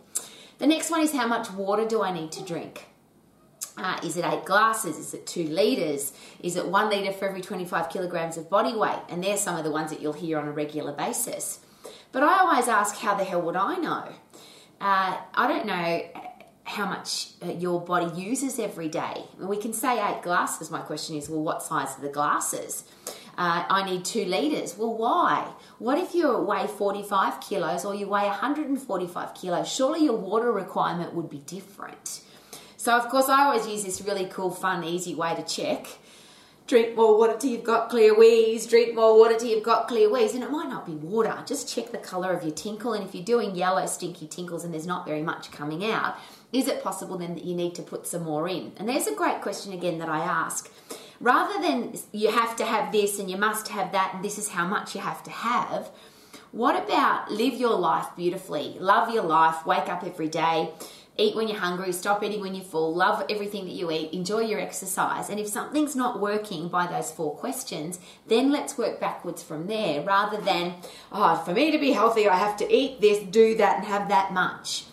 The 0.60 0.68
next 0.68 0.92
one 0.92 1.02
is 1.02 1.14
how 1.14 1.26
much 1.26 1.50
water 1.52 1.88
do 1.88 2.04
I 2.04 2.12
need 2.12 2.32
to 2.34 2.44
drink? 2.44 2.86
Uh, 3.76 4.00
is 4.04 4.18
it 4.18 4.26
eight 4.26 4.46
glasses? 4.46 5.00
Is 5.00 5.16
it 5.16 5.26
two 5.26 5.46
litres? 5.46 6.14
Is 6.44 6.58
it 6.58 6.68
one 6.68 6.92
litre 6.92 7.12
for 7.12 7.28
every 7.28 7.42
25 7.42 7.90
kilograms 7.90 8.38
of 8.38 8.52
body 8.52 8.76
weight? 8.76 9.00
And 9.10 9.24
they're 9.24 9.36
some 9.36 9.58
of 9.58 9.64
the 9.64 9.72
ones 9.72 9.90
that 9.90 10.00
you'll 10.00 10.14
hear 10.14 10.38
on 10.38 10.48
a 10.48 10.52
regular 10.52 10.92
basis. 10.92 11.60
But 12.12 12.22
I 12.22 12.42
always 12.42 12.68
ask, 12.68 12.98
how 12.98 13.16
the 13.16 13.24
hell 13.24 13.42
would 13.42 13.56
I 13.56 13.78
know? 13.78 14.10
Uh, 14.84 15.18
I 15.34 15.48
don't 15.48 15.66
know 15.66 16.04
how 16.66 16.86
much 16.86 17.30
uh, 17.42 17.52
your 17.52 17.80
body 17.80 18.22
uses 18.22 18.60
every 18.60 18.90
day. 18.90 19.24
We 19.40 19.56
can 19.56 19.72
say 19.72 19.94
eight 19.94 20.22
glasses. 20.24 20.70
My 20.70 20.82
question 20.82 21.16
is, 21.16 21.30
well, 21.30 21.42
what 21.42 21.64
size 21.64 21.98
are 21.98 22.02
the 22.02 22.10
glasses? 22.10 22.84
Uh, 23.38 23.64
I 23.68 23.90
need 23.90 24.04
two 24.04 24.26
litres. 24.26 24.78
Well, 24.78 24.94
why? 24.96 25.54
What 25.80 25.98
if 25.98 26.14
you 26.14 26.38
weigh 26.38 26.68
45 26.68 27.40
kilos 27.40 27.86
or 27.86 27.96
you 27.96 28.10
weigh 28.10 28.28
145 28.28 29.34
kilos? 29.34 29.72
Surely 29.72 30.04
your 30.04 30.18
water 30.18 30.52
requirement 30.52 31.14
would 31.14 31.30
be 31.30 31.40
different. 31.40 32.22
So, 32.76 32.92
of 32.98 33.08
course, 33.08 33.30
I 33.30 33.46
always 33.46 33.66
use 33.66 33.86
this 33.86 34.02
really 34.02 34.26
cool, 34.26 34.52
fun, 34.52 34.84
easy 34.84 35.16
way 35.16 35.34
to 35.36 35.44
check. 35.44 35.88
Drink 36.66 36.96
more 36.96 37.18
water 37.18 37.36
till 37.38 37.50
you've 37.50 37.64
got 37.64 37.90
clear 37.90 38.18
wees, 38.18 38.66
drink 38.66 38.96
more 38.96 39.18
water 39.18 39.38
till 39.38 39.50
you've 39.50 39.64
got 39.64 39.88
clear 39.88 40.10
wees. 40.10 40.34
And 40.34 40.44
it 40.44 40.50
might 40.50 40.70
not 40.70 40.86
be 40.86 40.94
water, 40.94 41.44
just 41.46 41.74
check 41.74 41.92
the 41.92 41.98
colour 41.98 42.32
of 42.32 42.44
your 42.44 42.54
tinkle. 42.54 42.94
And 42.94 43.04
if 43.04 43.14
you're 43.14 43.24
doing 43.24 43.56
yellow, 43.56 43.86
stinky 43.86 44.28
tinkles 44.28 44.64
and 44.64 44.74
there's 44.74 44.88
not 44.88 45.06
very 45.06 45.22
much 45.22 45.52
coming 45.52 45.84
out, 45.86 46.16
is 46.54 46.68
it 46.68 46.82
possible 46.82 47.18
then 47.18 47.36
that 47.36 47.44
you 47.44 47.56
need 47.56 47.76
to 47.76 47.82
put 47.82 48.08
some 48.08 48.24
more 48.24 48.48
in? 48.48 48.72
And 48.78 48.88
there's 48.88 49.08
a 49.08 49.16
great 49.16 49.42
question 49.42 49.74
again 49.74 50.00
that 50.00 50.08
I 50.08 50.20
ask. 50.20 50.72
Rather 51.20 51.62
than 51.62 51.96
you 52.12 52.32
have 52.32 52.56
to 52.58 52.66
have 52.66 52.92
this 52.92 53.20
and 53.20 53.30
you 53.30 53.38
must 53.38 53.68
have 53.70 53.92
that 53.92 54.14
and 54.16 54.24
this 54.24 54.38
is 54.38 54.50
how 54.50 54.66
much 54.66 54.96
you 54.96 55.02
have 55.02 55.24
to 55.24 55.32
have, 55.32 55.90
what 56.52 56.82
about 56.82 57.32
live 57.32 57.56
your 57.56 57.78
life 57.78 58.08
beautifully? 58.16 58.78
Love 58.80 59.14
your 59.14 59.24
life, 59.24 59.66
wake 59.66 59.90
up 59.90 60.04
every 60.04 60.28
day, 60.28 60.70
eat 61.18 61.36
when 61.36 61.48
you're 61.48 61.60
hungry, 61.60 61.92
stop 61.92 62.24
eating 62.24 62.42
when 62.42 62.56
you're 62.56 62.64
full, 62.64 62.94
love 62.94 63.26
everything 63.30 63.66
that 63.66 63.74
you 63.74 63.92
eat, 63.92 64.14
enjoy 64.14 64.40
your 64.40 64.60
exercise. 64.60 65.30
And 65.30 65.40
if 65.40 65.48
something's 65.48 65.96
not 65.96 66.20
working 66.20 66.70
by 66.70 66.88
those 66.88 67.12
four 67.12 67.36
questions, 67.36 68.00
then 68.28 68.52
let's 68.52 68.78
work 68.78 69.00
backwards 69.00 69.44
from 69.44 69.68
there 69.68 70.02
rather 70.02 70.42
than, 70.42 70.76
oh, 71.12 71.36
for 71.46 71.54
me 71.54 71.72
to 71.72 71.78
be 71.78 71.92
healthy, 71.92 72.28
I 72.28 72.38
have 72.38 72.58
to 72.58 72.74
eat 72.74 73.02
this, 73.02 73.20
do 73.24 73.56
that, 73.58 73.78
and 73.78 73.86
have 73.86 74.10
that 74.10 74.34
much 74.34 74.86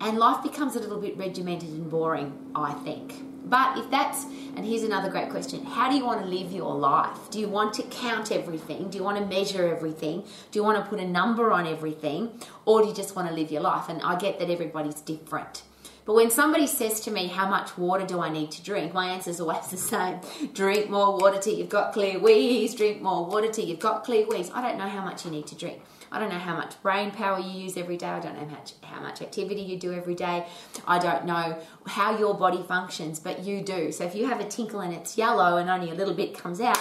and 0.00 0.18
life 0.18 0.42
becomes 0.42 0.76
a 0.76 0.80
little 0.80 1.00
bit 1.00 1.16
regimented 1.16 1.70
and 1.70 1.90
boring, 1.90 2.32
I 2.54 2.72
think. 2.72 3.14
But 3.48 3.78
if 3.78 3.90
that's, 3.90 4.24
and 4.24 4.64
here's 4.64 4.82
another 4.82 5.08
great 5.08 5.30
question 5.30 5.64
how 5.64 5.90
do 5.90 5.96
you 5.96 6.04
want 6.04 6.20
to 6.20 6.26
live 6.26 6.52
your 6.52 6.74
life? 6.74 7.30
Do 7.30 7.40
you 7.40 7.48
want 7.48 7.72
to 7.74 7.82
count 7.84 8.30
everything? 8.30 8.90
Do 8.90 8.98
you 8.98 9.04
want 9.04 9.18
to 9.18 9.24
measure 9.24 9.66
everything? 9.68 10.22
Do 10.50 10.58
you 10.58 10.62
want 10.62 10.82
to 10.82 10.88
put 10.88 11.00
a 11.00 11.06
number 11.06 11.50
on 11.50 11.66
everything? 11.66 12.40
Or 12.66 12.82
do 12.82 12.88
you 12.88 12.94
just 12.94 13.16
want 13.16 13.28
to 13.28 13.34
live 13.34 13.50
your 13.50 13.62
life? 13.62 13.88
And 13.88 14.02
I 14.02 14.16
get 14.18 14.38
that 14.38 14.50
everybody's 14.50 15.00
different. 15.00 15.62
But 16.08 16.14
when 16.14 16.30
somebody 16.30 16.66
says 16.66 17.00
to 17.00 17.10
me, 17.10 17.26
How 17.26 17.50
much 17.50 17.76
water 17.76 18.06
do 18.06 18.18
I 18.18 18.30
need 18.30 18.50
to 18.52 18.62
drink? 18.62 18.94
my 18.94 19.10
answer 19.10 19.28
is 19.28 19.42
always 19.42 19.66
the 19.70 19.76
same 19.76 20.20
drink 20.54 20.88
more 20.88 21.18
water 21.18 21.38
till 21.38 21.54
you've 21.54 21.68
got 21.68 21.92
clear 21.92 22.18
wees, 22.18 22.74
drink 22.74 23.02
more 23.02 23.26
water 23.26 23.52
till 23.52 23.66
you've 23.66 23.78
got 23.78 24.04
clear 24.04 24.26
wees. 24.26 24.50
I 24.54 24.62
don't 24.62 24.78
know 24.78 24.88
how 24.88 25.04
much 25.04 25.26
you 25.26 25.30
need 25.30 25.46
to 25.48 25.54
drink. 25.54 25.82
I 26.10 26.18
don't 26.18 26.30
know 26.30 26.38
how 26.38 26.56
much 26.56 26.80
brain 26.80 27.10
power 27.10 27.38
you 27.38 27.50
use 27.50 27.76
every 27.76 27.98
day. 27.98 28.06
I 28.06 28.20
don't 28.20 28.40
know 28.40 28.46
how 28.46 28.56
much, 28.56 28.72
how 28.82 29.02
much 29.02 29.20
activity 29.20 29.60
you 29.60 29.78
do 29.78 29.92
every 29.92 30.14
day. 30.14 30.46
I 30.86 30.98
don't 30.98 31.26
know 31.26 31.58
how 31.86 32.18
your 32.18 32.32
body 32.32 32.64
functions, 32.66 33.20
but 33.20 33.40
you 33.40 33.60
do. 33.60 33.92
So 33.92 34.04
if 34.04 34.14
you 34.14 34.28
have 34.28 34.40
a 34.40 34.48
tinkle 34.48 34.80
and 34.80 34.94
it's 34.94 35.18
yellow 35.18 35.58
and 35.58 35.68
only 35.68 35.90
a 35.90 35.94
little 35.94 36.14
bit 36.14 36.32
comes 36.32 36.62
out, 36.62 36.80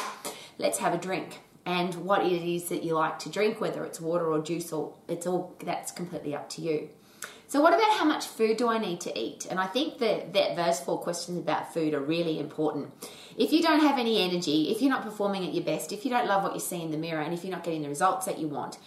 let's 0.58 0.78
have 0.78 0.94
a 0.94 0.98
drink. 0.98 1.42
And 1.66 1.94
what 1.96 2.26
it 2.26 2.32
is 2.32 2.70
that 2.70 2.82
you 2.82 2.94
like 2.94 3.20
to 3.20 3.30
drink, 3.30 3.60
whether 3.60 3.84
it's 3.84 4.00
water 4.00 4.32
or 4.32 4.40
juice, 4.40 4.72
or 4.72 4.94
it's 5.10 5.28
all 5.28 5.54
that's 5.62 5.92
completely 5.92 6.34
up 6.34 6.48
to 6.52 6.62
you. 6.62 6.88
So, 7.50 7.62
what 7.62 7.74
about 7.74 7.92
how 7.92 8.04
much 8.04 8.26
food 8.26 8.58
do 8.58 8.68
I 8.68 8.78
need 8.78 9.00
to 9.02 9.18
eat? 9.18 9.48
And 9.50 9.58
I 9.58 9.68
think 9.68 10.00
that, 10.00 10.34
that 10.34 10.58
those 10.58 10.82
four 10.82 11.00
questions 11.00 11.40
about 11.40 11.74
food 11.74 11.94
are 11.94 12.02
really 12.02 12.40
important. 12.40 12.92
If 13.38 13.54
you 13.54 13.62
don't 13.62 13.80
have 13.80 13.98
any 13.98 14.22
energy, 14.22 14.70
if 14.70 14.82
you're 14.82 14.90
not 14.90 15.04
performing 15.04 15.46
at 15.46 15.54
your 15.54 15.64
best, 15.64 15.94
if 15.94 16.04
you 16.04 16.12
don't 16.12 16.28
love 16.28 16.44
what 16.44 16.54
you 16.54 16.60
see 16.60 16.82
in 16.82 16.92
the 16.92 16.98
mirror, 16.98 17.22
and 17.22 17.34
if 17.34 17.46
you're 17.46 17.56
not 17.56 17.64
getting 17.64 17.84
the 17.84 17.90
results 17.90 18.26
that 18.26 18.38
you 18.38 18.50
want, 18.50 18.78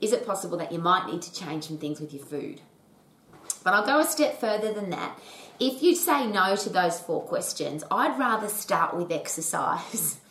is 0.00 0.14
it 0.14 0.26
possible 0.26 0.56
that 0.56 0.72
you 0.72 0.78
might 0.78 1.06
need 1.06 1.20
to 1.22 1.34
change 1.34 1.64
some 1.64 1.76
things 1.76 2.00
with 2.00 2.14
your 2.14 2.24
food? 2.24 2.62
But 3.62 3.74
I'll 3.74 3.84
go 3.84 3.98
a 3.98 4.04
step 4.04 4.40
further 4.40 4.72
than 4.72 4.88
that. 4.90 5.18
If 5.60 5.82
you 5.82 5.94
say 5.94 6.26
no 6.26 6.56
to 6.56 6.70
those 6.70 6.98
four 6.98 7.22
questions, 7.22 7.84
I'd 7.90 8.18
rather 8.18 8.48
start 8.48 8.96
with 8.96 9.12
exercise. 9.12 10.18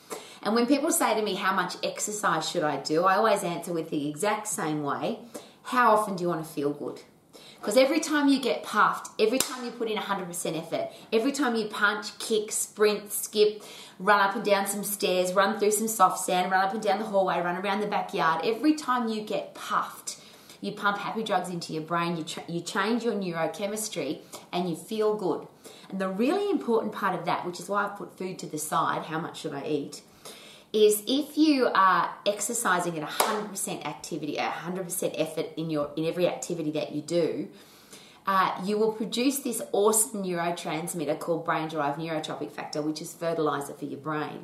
And 0.46 0.54
when 0.54 0.68
people 0.68 0.92
say 0.92 1.16
to 1.16 1.24
me, 1.24 1.34
How 1.34 1.56
much 1.56 1.76
exercise 1.82 2.48
should 2.48 2.64
I 2.64 2.78
do? 2.78 3.04
I 3.04 3.16
always 3.16 3.44
answer 3.44 3.74
with 3.74 3.90
the 3.90 4.08
exact 4.08 4.48
same 4.48 4.84
way 4.84 5.18
How 5.64 5.96
often 5.96 6.16
do 6.16 6.22
you 6.22 6.30
want 6.30 6.46
to 6.46 6.54
feel 6.54 6.72
good? 6.72 7.02
Because 7.60 7.78
every 7.78 8.00
time 8.00 8.28
you 8.28 8.40
get 8.40 8.64
puffed, 8.64 9.10
every 9.20 9.40
time 9.40 9.66
you 9.66 9.72
put 9.72 9.90
in 9.90 9.98
100% 9.98 10.58
effort, 10.58 10.90
every 11.12 11.32
time 11.32 11.56
you 11.56 11.66
punch, 11.66 12.18
kick, 12.20 12.52
sprint, 12.52 13.12
skip, 13.12 13.64
run 14.00 14.20
up 14.20 14.36
and 14.36 14.46
down 14.46 14.68
some 14.68 14.84
stairs, 14.84 15.34
run 15.34 15.60
through 15.60 15.72
some 15.72 15.88
soft 15.88 16.20
sand, 16.24 16.52
run 16.52 16.64
up 16.64 16.74
and 16.74 16.84
down 16.84 17.00
the 17.00 17.06
hallway, 17.06 17.42
run 17.42 17.58
around 17.58 17.80
the 17.80 17.88
backyard, 17.88 18.42
every 18.46 18.76
time 18.76 19.08
you 19.08 19.22
get 19.22 19.56
puffed, 19.56 20.20
you 20.62 20.72
pump 20.72 20.98
happy 20.98 21.24
drugs 21.24 21.50
into 21.50 21.74
your 21.74 21.84
brain, 21.84 22.18
you, 22.18 22.24
ch- 22.24 22.40
you 22.48 22.62
change 22.62 23.04
your 23.04 23.14
neurochemistry, 23.14 24.20
and 24.52 24.70
you 24.70 24.76
feel 24.76 25.16
good. 25.16 25.48
And 25.90 26.00
the 26.00 26.10
really 26.10 26.50
important 26.50 26.94
part 26.94 27.18
of 27.18 27.26
that, 27.26 27.46
which 27.46 27.60
is 27.60 27.70
why 27.70 27.86
I've 27.86 27.98
put 27.98 28.18
food 28.18 28.40
to 28.40 28.48
the 28.48 28.58
side, 28.58 29.04
how 29.04 29.20
much 29.20 29.40
should 29.40 29.54
I 29.54 29.66
eat, 29.66 30.02
is 30.76 31.04
if 31.08 31.38
you 31.38 31.68
are 31.74 32.14
exercising 32.26 33.00
at 33.00 33.08
100% 33.08 33.86
activity, 33.86 34.36
100% 34.36 35.14
effort 35.16 35.48
in 35.56 35.70
your 35.70 35.92
in 35.96 36.06
every 36.06 36.28
activity 36.28 36.72
that 36.72 36.92
you 36.92 37.02
do, 37.02 37.48
uh, 38.28 38.60
you 38.66 38.78
will 38.78 38.92
produce 38.92 39.40
this 39.40 39.62
awesome 39.72 40.24
neurotransmitter 40.24 41.18
called 41.18 41.46
brain 41.46 41.70
derived 41.70 41.98
neurotrophic 41.98 42.52
factor, 42.52 42.82
which 42.82 43.02
is 43.02 43.14
fertilizer 43.14 43.74
for 43.74 43.86
your 43.86 44.00
brain. 44.00 44.44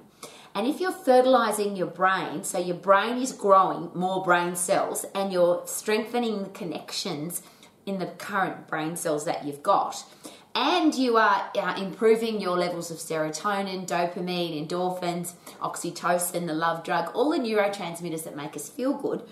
And 0.56 0.68
if 0.68 0.80
you're 0.80 0.92
fertilizing 0.94 1.76
your 1.76 1.88
brain, 1.88 2.44
so 2.44 2.58
your 2.58 2.78
brain 2.78 3.18
is 3.18 3.34
growing 3.34 3.92
more 3.94 4.24
brain 4.24 4.56
cells 4.56 5.06
and 5.14 5.34
you're 5.34 5.64
strengthening 5.66 6.44
the 6.44 6.50
connections 6.50 7.42
in 7.86 8.00
the 8.00 8.06
current 8.06 8.68
brain 8.68 8.96
cells 8.96 9.26
that 9.26 9.46
you've 9.46 9.64
got, 9.64 10.06
and 10.54 10.94
you 10.94 11.18
are 11.18 11.50
uh, 11.56 11.76
improving 11.78 12.42
your 12.42 12.58
levels 12.58 12.92
of 12.92 12.98
serotonin, 12.98 13.88
dopamine, 13.88 14.68
endorphins, 14.68 15.34
oxytocin, 15.62 16.48
the 16.48 16.54
love 16.54 16.84
drug, 16.84 17.12
all 17.14 17.32
the 17.32 17.40
neurotransmitters 17.40 18.24
that 18.24 18.36
make 18.36 18.56
us 18.56 18.70
feel 18.70 18.94
good. 18.94 19.24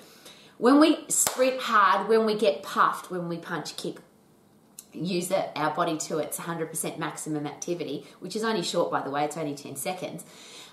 When 0.58 0.80
we 0.80 1.06
sprint 1.08 1.62
hard, 1.62 2.08
when 2.08 2.26
we 2.26 2.36
get 2.36 2.64
puffed, 2.64 3.12
when 3.12 3.30
we 3.30 3.38
punch, 3.38 3.76
kick, 3.78 3.98
use 4.94 5.32
it, 5.32 5.52
our 5.56 5.74
body 5.74 5.98
to 5.98 6.20
its 6.20 6.40
100% 6.40 6.98
maximum 6.98 7.46
activity, 7.46 8.06
which 8.20 8.36
is 8.36 8.44
only 8.44 8.62
short, 8.62 8.92
by 8.92 9.02
the 9.02 9.10
way, 9.10 9.24
it's 9.26 9.38
only 9.38 9.56
10 9.56 9.76
seconds. 9.76 10.26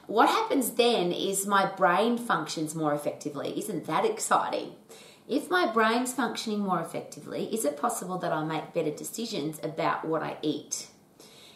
What 0.06 0.28
happens 0.28 0.72
then 0.72 1.10
is 1.12 1.46
my 1.46 1.66
brain 1.66 2.16
functions 2.16 2.74
more 2.74 2.94
effectively. 2.94 3.58
Isn't 3.58 3.86
that 3.86 4.04
exciting? 4.04 4.74
If 5.28 5.50
my 5.50 5.66
brain's 5.66 6.14
functioning 6.14 6.60
more 6.60 6.80
effectively, 6.80 7.52
is 7.52 7.64
it 7.64 7.76
possible 7.76 8.16
that 8.18 8.32
I'll 8.32 8.46
make 8.46 8.72
better 8.72 8.92
decisions 8.92 9.58
about 9.60 10.04
what 10.04 10.22
I 10.22 10.36
eat? 10.40 10.86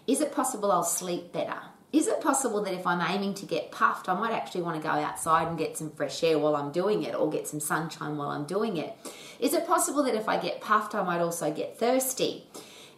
Is 0.08 0.20
it 0.20 0.34
possible 0.34 0.72
I'll 0.72 0.82
sleep 0.82 1.32
better? 1.32 1.56
Is 1.92 2.08
it 2.08 2.20
possible 2.20 2.64
that 2.64 2.74
if 2.74 2.84
I'm 2.84 3.00
aiming 3.00 3.34
to 3.34 3.46
get 3.46 3.70
puffed, 3.70 4.08
I 4.08 4.14
might 4.14 4.32
actually 4.32 4.62
want 4.62 4.76
to 4.76 4.82
go 4.82 4.94
outside 4.94 5.46
and 5.46 5.56
get 5.56 5.76
some 5.76 5.92
fresh 5.92 6.24
air 6.24 6.36
while 6.36 6.56
I'm 6.56 6.72
doing 6.72 7.04
it 7.04 7.14
or 7.14 7.30
get 7.30 7.46
some 7.46 7.60
sunshine 7.60 8.16
while 8.16 8.30
I'm 8.30 8.44
doing 8.44 8.76
it? 8.76 8.92
Is 9.38 9.54
it 9.54 9.68
possible 9.68 10.02
that 10.02 10.16
if 10.16 10.28
I 10.28 10.40
get 10.40 10.60
puffed, 10.60 10.96
I 10.96 11.04
might 11.04 11.20
also 11.20 11.52
get 11.52 11.78
thirsty? 11.78 12.46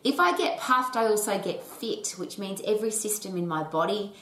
If 0.05 0.19
I 0.19 0.35
get 0.37 0.59
puffed, 0.59 0.97
I 0.97 1.07
also 1.07 1.39
get 1.39 1.63
fit, 1.63 2.15
which 2.17 2.39
means 2.39 2.63
every 2.67 2.91
system 2.91 3.37
in 3.37 3.47
my 3.47 3.63
body 3.63 4.15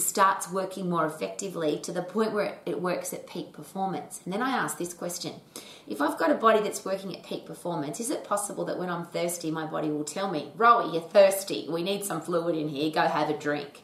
starts 0.00 0.50
working 0.50 0.88
more 0.88 1.06
effectively 1.06 1.78
to 1.80 1.92
the 1.92 2.02
point 2.02 2.32
where 2.32 2.58
it 2.66 2.80
works 2.80 3.12
at 3.12 3.26
peak 3.26 3.52
performance. 3.52 4.20
And 4.24 4.32
then 4.32 4.42
I 4.42 4.50
ask 4.50 4.78
this 4.78 4.94
question 4.94 5.34
If 5.86 6.00
I've 6.00 6.18
got 6.18 6.30
a 6.30 6.34
body 6.34 6.60
that's 6.60 6.84
working 6.84 7.14
at 7.16 7.24
peak 7.24 7.46
performance, 7.46 8.00
is 8.00 8.10
it 8.10 8.24
possible 8.24 8.64
that 8.66 8.78
when 8.78 8.90
I'm 8.90 9.06
thirsty, 9.06 9.50
my 9.50 9.66
body 9.66 9.90
will 9.90 10.04
tell 10.04 10.30
me, 10.30 10.52
Rowie, 10.56 10.92
you're 10.92 11.02
thirsty. 11.02 11.66
We 11.68 11.82
need 11.82 12.04
some 12.04 12.20
fluid 12.20 12.56
in 12.56 12.68
here. 12.68 12.90
Go 12.90 13.02
have 13.02 13.30
a 13.30 13.38
drink. 13.38 13.82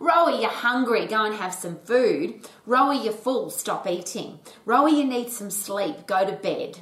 Rowie, 0.00 0.40
you're 0.40 0.50
hungry, 0.50 1.06
go 1.06 1.24
and 1.24 1.34
have 1.36 1.54
some 1.54 1.78
food. 1.78 2.46
Rowie, 2.66 3.04
you're 3.04 3.12
full, 3.12 3.48
stop 3.50 3.86
eating. 3.86 4.40
Rowie, 4.66 4.98
you 4.98 5.04
need 5.04 5.30
some 5.30 5.50
sleep, 5.50 6.06
go 6.06 6.26
to 6.26 6.32
bed. 6.32 6.80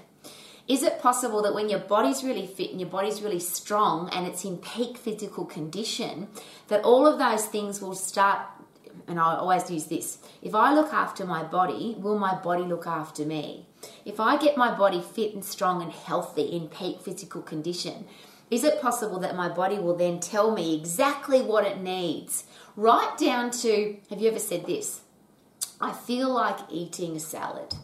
Is 0.69 0.83
it 0.83 1.01
possible 1.01 1.43
that 1.43 1.55
when 1.55 1.69
your 1.69 1.81
body's 1.81 2.25
really 2.25 2.47
fit 2.47 2.71
and 2.71 2.81
your 2.81 2.89
body's 2.89 3.21
really 3.21 3.41
strong 3.41 4.09
and 4.11 4.27
it's 4.27 4.45
in 4.45 4.59
peak 4.59 4.97
physical 4.97 5.45
condition, 5.45 6.29
that 6.69 6.85
all 6.85 7.07
of 7.07 7.19
those 7.19 7.47
things 7.47 7.83
will 7.83 7.95
start? 7.95 8.41
And 9.09 9.19
I 9.19 9.37
always 9.37 9.71
use 9.71 9.87
this 9.87 10.19
if 10.41 10.55
I 10.55 10.75
look 10.75 10.93
after 10.93 11.25
my 11.25 11.43
body, 11.43 11.97
will 11.99 12.19
my 12.19 12.35
body 12.35 12.63
look 12.63 12.87
after 12.87 13.25
me? 13.25 13.67
If 14.05 14.21
I 14.21 14.37
get 14.37 14.57
my 14.57 14.77
body 14.77 15.01
fit 15.01 15.35
and 15.35 15.45
strong 15.45 15.83
and 15.83 15.93
healthy 15.93 16.43
in 16.43 16.69
peak 16.69 17.01
physical 17.01 17.43
condition, 17.43 18.07
is 18.51 18.65
it 18.65 18.83
possible 18.83 19.19
that 19.21 19.35
my 19.35 19.49
body 19.49 19.79
will 19.79 19.97
then 19.97 20.21
tell 20.21 20.53
me 20.53 20.79
exactly 20.79 21.41
what 21.41 21.67
it 21.67 21.81
needs? 21.81 22.45
Right 22.77 23.17
down 23.19 23.51
to 23.63 23.97
have 24.11 24.21
you 24.21 24.29
ever 24.29 24.39
said 24.39 24.67
this? 24.67 25.01
I 25.81 25.93
feel 25.93 26.29
like 26.31 26.59
eating 26.71 27.17
a 27.17 27.21
salad. 27.21 27.75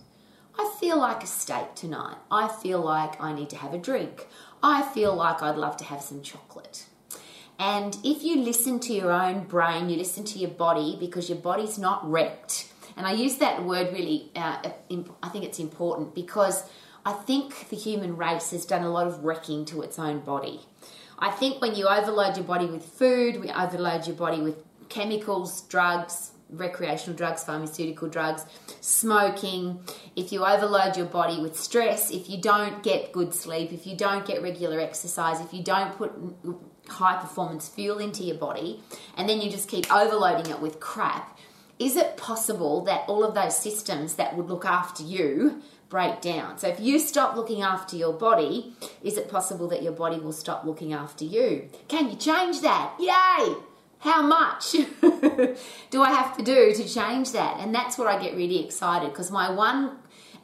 I 0.58 0.70
feel 0.80 0.98
like 0.98 1.22
a 1.22 1.26
steak 1.26 1.74
tonight. 1.74 2.16
I 2.30 2.48
feel 2.48 2.80
like 2.80 3.20
I 3.20 3.32
need 3.32 3.50
to 3.50 3.56
have 3.56 3.72
a 3.72 3.78
drink. 3.78 4.26
I 4.62 4.82
feel 4.82 5.14
like 5.14 5.42
I'd 5.42 5.56
love 5.56 5.76
to 5.78 5.84
have 5.84 6.02
some 6.02 6.20
chocolate. 6.20 6.86
And 7.58 7.96
if 8.04 8.22
you 8.22 8.40
listen 8.40 8.78
to 8.80 8.92
your 8.92 9.10
own 9.10 9.44
brain, 9.44 9.90
you 9.90 9.96
listen 9.96 10.24
to 10.24 10.38
your 10.38 10.50
body 10.50 10.96
because 10.98 11.28
your 11.28 11.38
body's 11.38 11.78
not 11.78 12.08
wrecked. 12.08 12.72
And 12.96 13.06
I 13.06 13.12
use 13.12 13.36
that 13.38 13.64
word 13.64 13.92
really, 13.92 14.30
uh, 14.36 14.62
I 15.22 15.28
think 15.28 15.44
it's 15.44 15.58
important 15.58 16.14
because 16.14 16.64
I 17.04 17.12
think 17.12 17.68
the 17.68 17.76
human 17.76 18.16
race 18.16 18.50
has 18.50 18.64
done 18.64 18.82
a 18.82 18.90
lot 18.90 19.06
of 19.06 19.24
wrecking 19.24 19.64
to 19.66 19.82
its 19.82 19.98
own 19.98 20.20
body. 20.20 20.60
I 21.18 21.30
think 21.30 21.60
when 21.60 21.74
you 21.74 21.88
overload 21.88 22.36
your 22.36 22.44
body 22.44 22.66
with 22.66 22.84
food, 22.84 23.40
we 23.40 23.50
overload 23.50 24.06
your 24.06 24.16
body 24.16 24.40
with 24.40 24.62
chemicals, 24.88 25.62
drugs, 25.62 26.32
recreational 26.50 27.16
drugs, 27.16 27.44
pharmaceutical 27.44 28.08
drugs, 28.08 28.44
smoking, 28.80 29.80
if 30.18 30.32
you 30.32 30.44
overload 30.44 30.96
your 30.96 31.06
body 31.06 31.40
with 31.40 31.58
stress, 31.58 32.10
if 32.10 32.28
you 32.28 32.38
don't 32.38 32.82
get 32.82 33.12
good 33.12 33.32
sleep, 33.32 33.72
if 33.72 33.86
you 33.86 33.96
don't 33.96 34.26
get 34.26 34.42
regular 34.42 34.80
exercise, 34.80 35.40
if 35.40 35.54
you 35.54 35.62
don't 35.62 35.96
put 35.96 36.12
high 36.88 37.16
performance 37.20 37.68
fuel 37.68 37.98
into 37.98 38.24
your 38.24 38.36
body, 38.36 38.80
and 39.16 39.28
then 39.28 39.40
you 39.40 39.48
just 39.48 39.68
keep 39.68 39.92
overloading 39.94 40.50
it 40.50 40.60
with 40.60 40.80
crap, 40.80 41.38
is 41.78 41.94
it 41.94 42.16
possible 42.16 42.82
that 42.82 43.04
all 43.06 43.22
of 43.22 43.34
those 43.34 43.56
systems 43.56 44.16
that 44.16 44.36
would 44.36 44.48
look 44.48 44.64
after 44.64 45.04
you 45.04 45.62
break 45.88 46.20
down? 46.20 46.58
So 46.58 46.66
if 46.66 46.80
you 46.80 46.98
stop 46.98 47.36
looking 47.36 47.62
after 47.62 47.94
your 47.94 48.12
body, 48.12 48.74
is 49.04 49.16
it 49.16 49.30
possible 49.30 49.68
that 49.68 49.84
your 49.84 49.92
body 49.92 50.18
will 50.18 50.32
stop 50.32 50.64
looking 50.64 50.92
after 50.92 51.24
you? 51.24 51.68
Can 51.86 52.10
you 52.10 52.16
change 52.16 52.60
that? 52.62 52.94
Yay! 52.98 53.54
How 54.00 54.22
much 54.22 54.72
do 55.90 56.02
I 56.02 56.12
have 56.12 56.36
to 56.36 56.42
do 56.42 56.72
to 56.72 56.88
change 56.88 57.32
that? 57.32 57.58
And 57.60 57.74
that's 57.74 57.98
where 57.98 58.08
I 58.08 58.20
get 58.20 58.34
really 58.34 58.64
excited 58.64 59.10
because 59.10 59.30
my 59.30 59.50
one 59.50 59.98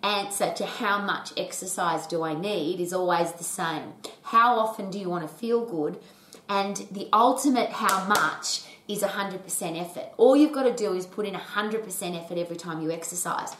answer 0.04 0.52
to 0.52 0.66
how 0.66 1.00
much 1.00 1.32
exercise 1.36 2.06
do 2.06 2.22
I 2.22 2.34
need 2.34 2.78
is 2.80 2.92
always 2.92 3.32
the 3.32 3.44
same. 3.44 3.94
How 4.22 4.58
often 4.58 4.90
do 4.90 4.98
you 4.98 5.08
want 5.08 5.26
to 5.26 5.34
feel 5.34 5.64
good? 5.64 5.98
And 6.48 6.76
the 6.90 7.08
ultimate 7.12 7.70
how 7.70 8.04
much 8.04 8.64
is 8.86 9.02
100% 9.02 9.80
effort. 9.80 10.10
All 10.18 10.36
you've 10.36 10.52
got 10.52 10.64
to 10.64 10.74
do 10.74 10.92
is 10.92 11.06
put 11.06 11.26
in 11.26 11.34
100% 11.34 12.22
effort 12.22 12.36
every 12.36 12.56
time 12.56 12.82
you 12.82 12.90
exercise. 12.90 13.56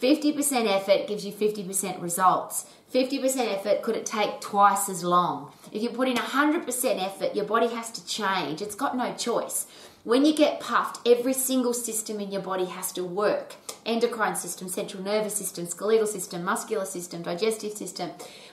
50% 0.00 0.66
effort 0.66 1.08
gives 1.08 1.24
you 1.24 1.32
50% 1.32 2.02
results. 2.02 2.66
50% 2.94 3.52
effort, 3.52 3.82
could 3.82 3.96
it 3.96 4.06
take 4.06 4.40
twice 4.40 4.88
as 4.88 5.02
long? 5.02 5.52
If 5.72 5.82
you 5.82 5.90
put 5.90 6.08
in 6.08 6.16
100% 6.16 7.02
effort, 7.02 7.34
your 7.34 7.44
body 7.44 7.68
has 7.68 7.90
to 7.92 8.06
change. 8.06 8.62
It's 8.62 8.74
got 8.74 8.96
no 8.96 9.14
choice. 9.14 9.66
When 10.04 10.24
you 10.24 10.36
get 10.36 10.60
puffed, 10.60 11.00
every 11.06 11.32
single 11.32 11.74
system 11.74 12.20
in 12.20 12.30
your 12.30 12.42
body 12.42 12.66
has 12.66 12.92
to 12.92 13.02
work 13.02 13.56
endocrine 13.84 14.36
system, 14.36 14.68
central 14.68 15.02
nervous 15.02 15.34
system, 15.34 15.66
skeletal 15.66 16.06
system, 16.06 16.44
muscular 16.44 16.84
system, 16.84 17.22
digestive 17.22 17.72
system, 17.72 18.10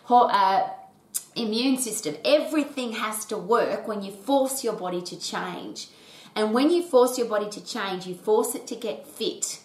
uh, 0.10 0.68
immune 1.36 1.78
system. 1.78 2.16
Everything 2.24 2.94
has 2.94 3.26
to 3.26 3.38
work 3.38 3.88
when 3.88 4.02
you 4.02 4.12
force 4.12 4.64
your 4.64 4.74
body 4.74 5.02
to 5.02 5.20
change. 5.20 5.90
And 6.36 6.54
when 6.54 6.70
you 6.70 6.84
force 6.84 7.18
your 7.18 7.28
body 7.28 7.50
to 7.50 7.64
change, 7.64 8.08
you 8.08 8.16
force 8.16 8.56
it 8.56 8.66
to 8.68 8.76
get 8.76 9.08
fit. 9.08 9.60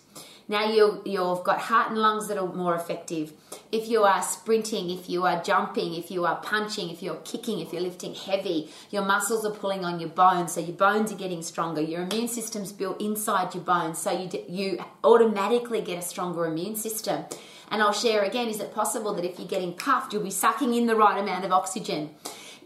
Now 0.51 0.65
you 0.65 1.03
you've 1.05 1.45
got 1.45 1.59
heart 1.59 1.91
and 1.91 1.99
lungs 1.99 2.29
that 2.29 2.39
are 2.39 2.47
more 2.47 2.75
effective. 2.75 3.33
If 3.71 3.87
you 3.89 4.05
are 4.05 4.23
sprinting, 4.23 4.89
if 4.91 5.11
you 5.11 5.27
are 5.27 5.43
jumping, 5.43 5.95
if 5.95 6.11
you 6.11 6.25
are 6.25 6.37
punching, 6.37 6.89
if 6.89 7.03
you're 7.03 7.17
kicking, 7.17 7.61
if 7.61 7.71
you're 7.71 7.83
lifting 7.83 8.15
heavy, 8.15 8.71
your 8.91 9.05
muscles 9.05 9.45
are 9.45 9.53
pulling 9.53 9.85
on 9.85 10.01
your 10.01 10.09
bones, 10.09 10.53
so 10.53 10.61
your 10.61 10.77
bones 10.77 11.13
are 11.13 11.17
getting 11.17 11.43
stronger. 11.43 11.83
Your 11.83 12.03
immune 12.03 12.29
system's 12.29 12.73
built 12.73 12.99
inside 12.99 13.55
your 13.55 13.65
bones, 13.65 13.99
so 13.99 14.11
you 14.11 14.29
you 14.49 14.79
automatically 15.05 15.83
get 15.83 15.99
a 15.99 16.03
stronger 16.03 16.47
immune 16.47 16.77
system. 16.77 17.25
And 17.71 17.83
I'll 17.83 17.93
share 17.93 18.23
again: 18.23 18.49
is 18.49 18.61
it 18.61 18.73
possible 18.73 19.13
that 19.15 19.27
if 19.27 19.39
you're 19.39 19.49
getting 19.49 19.75
puffed, 19.75 20.15
you'll 20.15 20.23
be 20.23 20.31
sucking 20.31 20.73
in 20.73 20.87
the 20.87 20.97
right 20.97 21.19
amount 21.19 21.45
of 21.45 21.53
oxygen? 21.53 22.11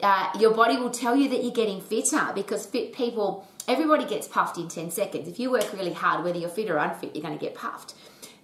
Uh, 0.00 0.28
your 0.38 0.52
body 0.52 0.76
will 0.76 0.90
tell 0.90 1.14
you 1.14 1.28
that 1.28 1.44
you're 1.44 1.52
getting 1.52 1.80
fitter 1.80 2.32
because 2.34 2.66
fit 2.66 2.92
people 2.92 3.46
everybody 3.69 4.04
gets 4.04 4.28
puffed 4.28 4.59
in 4.59 4.69
10 4.69 4.90
seconds. 4.90 5.28
If 5.28 5.38
you 5.38 5.50
work 5.50 5.73
really 5.73 5.92
hard, 5.92 6.25
whether 6.25 6.38
you're 6.38 6.49
fit 6.49 6.71
or 6.71 6.78
unfit, 6.78 7.14
you're 7.14 7.23
going 7.23 7.38
to 7.38 7.45
get 7.45 7.54
puffed. 7.54 7.95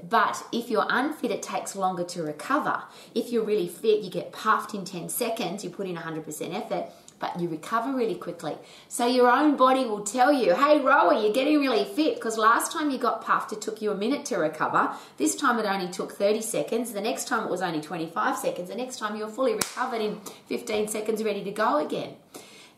But 0.09 0.45
if 0.53 0.71
you're 0.71 0.87
unfit, 0.89 1.31
it 1.31 1.43
takes 1.43 1.75
longer 1.75 2.05
to 2.05 2.23
recover. 2.23 2.83
If 3.15 3.31
you're 3.33 3.45
really 3.45 3.69
fit, 3.69 4.03
you 4.03 4.11
get 4.11 4.33
puffed 4.33 4.75
in 4.75 4.85
10 4.85 5.09
seconds, 5.09 5.65
you 5.65 5.71
put 5.71 5.89
in 5.89 5.97
100% 5.97 6.55
effort, 6.55 6.91
but 7.19 7.41
you 7.41 7.49
recover 7.49 7.93
really 7.93 8.15
quickly. 8.15 8.57
So 8.87 9.07
your 9.07 9.29
own 9.29 9.57
body 9.57 9.85
will 9.87 10.05
tell 10.05 10.33
you, 10.33 10.55
hey, 10.55 10.79
Rowie, 10.79 11.25
you're 11.25 11.33
getting 11.33 11.59
really 11.59 11.85
fit 11.85 12.15
because 12.15 12.39
last 12.39 12.71
time 12.71 12.91
you 12.91 12.99
got 12.99 13.25
puffed, 13.25 13.53
it 13.53 13.61
took 13.61 13.83
you 13.83 13.91
a 13.91 13.97
minute 13.97 14.25
to 14.27 14.37
recover. 14.37 14.95
This 15.17 15.35
time 15.35 15.59
it 15.59 15.67
only 15.67 15.91
took 15.91 16.13
30 16.13 16.43
seconds. 16.43 16.93
The 16.93 17.01
next 17.01 17.27
time 17.27 17.45
it 17.45 17.51
was 17.51 17.61
only 17.61 17.81
25 17.81 18.37
seconds. 18.37 18.69
The 18.69 18.77
next 18.77 18.99
time 18.99 19.17
you're 19.17 19.29
fully 19.29 19.55
recovered 19.55 20.01
in 20.01 20.21
15 20.47 20.87
seconds, 20.87 21.25
ready 21.25 21.43
to 21.43 21.51
go 21.51 21.85
again. 21.85 22.15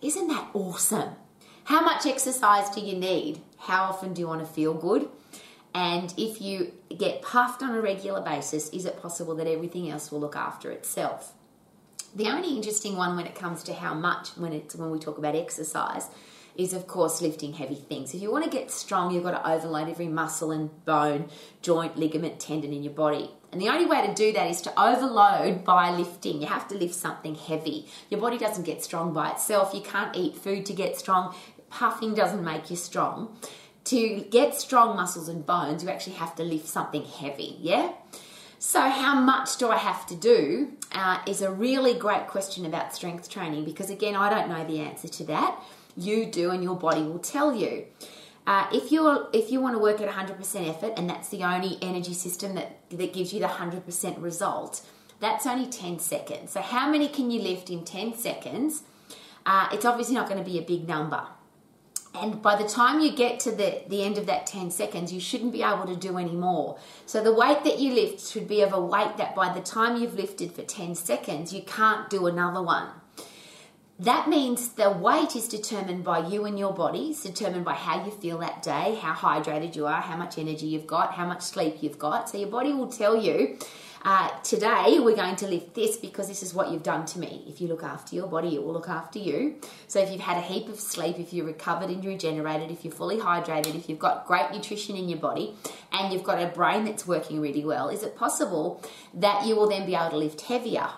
Isn't 0.00 0.28
that 0.28 0.48
awesome? 0.54 1.10
How 1.70 1.82
much 1.82 2.04
exercise 2.04 2.68
do 2.70 2.80
you 2.80 2.96
need? 2.96 3.42
How 3.56 3.84
often 3.84 4.12
do 4.12 4.20
you 4.20 4.26
want 4.26 4.40
to 4.40 4.52
feel 4.52 4.74
good? 4.74 5.08
And 5.72 6.12
if 6.16 6.42
you 6.42 6.72
get 6.98 7.22
puffed 7.22 7.62
on 7.62 7.76
a 7.76 7.80
regular 7.80 8.20
basis, 8.20 8.70
is 8.70 8.86
it 8.86 9.00
possible 9.00 9.36
that 9.36 9.46
everything 9.46 9.88
else 9.88 10.10
will 10.10 10.18
look 10.18 10.34
after 10.34 10.72
itself? 10.72 11.32
The 12.12 12.26
only 12.26 12.56
interesting 12.56 12.96
one 12.96 13.14
when 13.14 13.24
it 13.24 13.36
comes 13.36 13.62
to 13.62 13.72
how 13.72 13.94
much 13.94 14.30
when 14.30 14.52
it's 14.52 14.74
when 14.74 14.90
we 14.90 14.98
talk 14.98 15.16
about 15.16 15.36
exercise 15.36 16.08
is 16.56 16.72
of 16.72 16.88
course 16.88 17.22
lifting 17.22 17.52
heavy 17.52 17.76
things. 17.76 18.12
If 18.14 18.20
you 18.20 18.32
want 18.32 18.46
to 18.46 18.50
get 18.50 18.72
strong, 18.72 19.14
you've 19.14 19.22
got 19.22 19.40
to 19.40 19.48
overload 19.48 19.88
every 19.88 20.08
muscle 20.08 20.50
and 20.50 20.84
bone, 20.84 21.28
joint, 21.62 21.96
ligament, 21.96 22.40
tendon 22.40 22.72
in 22.72 22.82
your 22.82 22.94
body. 22.94 23.30
And 23.52 23.60
the 23.60 23.68
only 23.68 23.86
way 23.86 24.06
to 24.06 24.12
do 24.12 24.32
that 24.32 24.50
is 24.50 24.60
to 24.62 24.80
overload 24.80 25.64
by 25.64 25.90
lifting. 25.90 26.40
You 26.40 26.48
have 26.48 26.68
to 26.68 26.76
lift 26.76 26.94
something 26.94 27.36
heavy. 27.36 27.86
Your 28.08 28.20
body 28.20 28.38
doesn't 28.38 28.64
get 28.64 28.82
strong 28.82 29.12
by 29.12 29.30
itself. 29.30 29.72
You 29.72 29.80
can't 29.80 30.16
eat 30.16 30.36
food 30.36 30.66
to 30.66 30.72
get 30.72 30.98
strong. 30.98 31.34
Puffing 31.70 32.14
doesn't 32.14 32.44
make 32.44 32.70
you 32.70 32.76
strong. 32.76 33.36
To 33.84 34.26
get 34.30 34.54
strong 34.54 34.94
muscles 34.96 35.28
and 35.28 35.44
bones, 35.46 35.82
you 35.82 35.88
actually 35.88 36.16
have 36.16 36.34
to 36.36 36.42
lift 36.42 36.66
something 36.66 37.04
heavy, 37.04 37.56
yeah? 37.60 37.92
So, 38.58 38.90
how 38.90 39.18
much 39.18 39.56
do 39.56 39.70
I 39.70 39.78
have 39.78 40.06
to 40.08 40.14
do 40.14 40.72
uh, 40.92 41.22
is 41.26 41.40
a 41.40 41.50
really 41.50 41.94
great 41.94 42.26
question 42.26 42.66
about 42.66 42.94
strength 42.94 43.30
training 43.30 43.64
because, 43.64 43.88
again, 43.88 44.14
I 44.14 44.28
don't 44.28 44.50
know 44.50 44.66
the 44.66 44.80
answer 44.80 45.08
to 45.08 45.24
that. 45.24 45.58
You 45.96 46.26
do, 46.26 46.50
and 46.50 46.62
your 46.62 46.76
body 46.76 47.02
will 47.02 47.18
tell 47.20 47.54
you. 47.54 47.86
Uh, 48.46 48.66
if 48.72 48.92
you 48.92 49.28
if 49.32 49.50
you 49.50 49.60
want 49.60 49.76
to 49.76 49.78
work 49.78 50.00
at 50.00 50.08
100% 50.08 50.68
effort, 50.68 50.92
and 50.96 51.08
that's 51.08 51.28
the 51.30 51.42
only 51.42 51.78
energy 51.80 52.12
system 52.12 52.54
that 52.54 52.80
that 52.90 53.12
gives 53.14 53.32
you 53.32 53.40
the 53.40 53.46
100% 53.46 54.22
result, 54.22 54.82
that's 55.20 55.46
only 55.46 55.66
10 55.66 55.98
seconds. 55.98 56.52
So 56.52 56.60
how 56.60 56.90
many 56.90 57.08
can 57.08 57.30
you 57.30 57.40
lift 57.40 57.70
in 57.70 57.84
10 57.84 58.14
seconds? 58.14 58.82
Uh, 59.46 59.68
it's 59.72 59.84
obviously 59.84 60.14
not 60.14 60.28
going 60.28 60.42
to 60.42 60.50
be 60.50 60.58
a 60.58 60.62
big 60.62 60.86
number. 60.86 61.26
And 62.14 62.42
by 62.42 62.60
the 62.60 62.68
time 62.68 63.00
you 63.00 63.12
get 63.12 63.38
to 63.40 63.52
the, 63.52 63.82
the 63.88 64.02
end 64.02 64.18
of 64.18 64.26
that 64.26 64.46
10 64.46 64.70
seconds, 64.70 65.12
you 65.12 65.20
shouldn't 65.20 65.52
be 65.52 65.62
able 65.62 65.86
to 65.86 65.94
do 65.94 66.18
any 66.18 66.34
more. 66.34 66.78
So 67.06 67.22
the 67.22 67.32
weight 67.32 67.62
that 67.64 67.78
you 67.78 67.94
lift 67.94 68.26
should 68.26 68.48
be 68.48 68.62
of 68.62 68.72
a 68.72 68.80
weight 68.80 69.16
that 69.16 69.34
by 69.34 69.52
the 69.52 69.60
time 69.60 70.00
you've 70.00 70.16
lifted 70.16 70.52
for 70.52 70.62
10 70.62 70.96
seconds, 70.96 71.52
you 71.52 71.62
can't 71.62 72.10
do 72.10 72.26
another 72.26 72.62
one. 72.62 72.88
That 74.00 74.30
means 74.30 74.70
the 74.70 74.90
weight 74.90 75.36
is 75.36 75.46
determined 75.46 76.04
by 76.04 76.26
you 76.26 76.46
and 76.46 76.58
your 76.58 76.72
body. 76.72 77.10
It's 77.10 77.22
determined 77.22 77.66
by 77.66 77.74
how 77.74 78.02
you 78.02 78.10
feel 78.10 78.38
that 78.38 78.62
day, 78.62 78.98
how 79.00 79.12
hydrated 79.12 79.76
you 79.76 79.86
are, 79.86 80.00
how 80.00 80.16
much 80.16 80.38
energy 80.38 80.66
you've 80.66 80.86
got, 80.86 81.12
how 81.12 81.26
much 81.26 81.42
sleep 81.42 81.82
you've 81.82 81.98
got. 81.98 82.30
So 82.30 82.38
your 82.38 82.48
body 82.48 82.72
will 82.72 82.88
tell 82.88 83.14
you, 83.14 83.58
uh, 84.02 84.28
today 84.40 84.98
we're 84.98 85.16
going 85.16 85.36
to 85.36 85.46
lift 85.46 85.74
this 85.74 85.96
because 85.96 86.28
this 86.28 86.42
is 86.42 86.54
what 86.54 86.70
you've 86.70 86.82
done 86.82 87.04
to 87.06 87.18
me. 87.18 87.44
If 87.46 87.60
you 87.60 87.68
look 87.68 87.82
after 87.82 88.16
your 88.16 88.26
body, 88.26 88.54
it 88.54 88.62
will 88.62 88.72
look 88.72 88.88
after 88.88 89.18
you. 89.18 89.56
So 89.88 90.00
if 90.00 90.10
you've 90.10 90.20
had 90.20 90.38
a 90.38 90.40
heap 90.40 90.68
of 90.68 90.80
sleep, 90.80 91.18
if 91.18 91.32
you're 91.32 91.46
recovered 91.46 91.90
and 91.90 92.04
regenerated, 92.04 92.70
if 92.70 92.84
you're 92.84 92.94
fully 92.94 93.18
hydrated, 93.18 93.74
if 93.74 93.88
you've 93.88 93.98
got 93.98 94.26
great 94.26 94.50
nutrition 94.52 94.96
in 94.96 95.08
your 95.08 95.18
body, 95.18 95.54
and 95.92 96.12
you've 96.12 96.22
got 96.22 96.40
a 96.40 96.46
brain 96.46 96.84
that's 96.84 97.06
working 97.06 97.40
really 97.40 97.64
well, 97.64 97.88
is 97.88 98.02
it 98.02 98.16
possible 98.16 98.82
that 99.12 99.46
you 99.46 99.56
will 99.56 99.68
then 99.68 99.84
be 99.84 99.94
able 99.94 100.10
to 100.10 100.16
lift 100.16 100.42
heavier? 100.42 100.88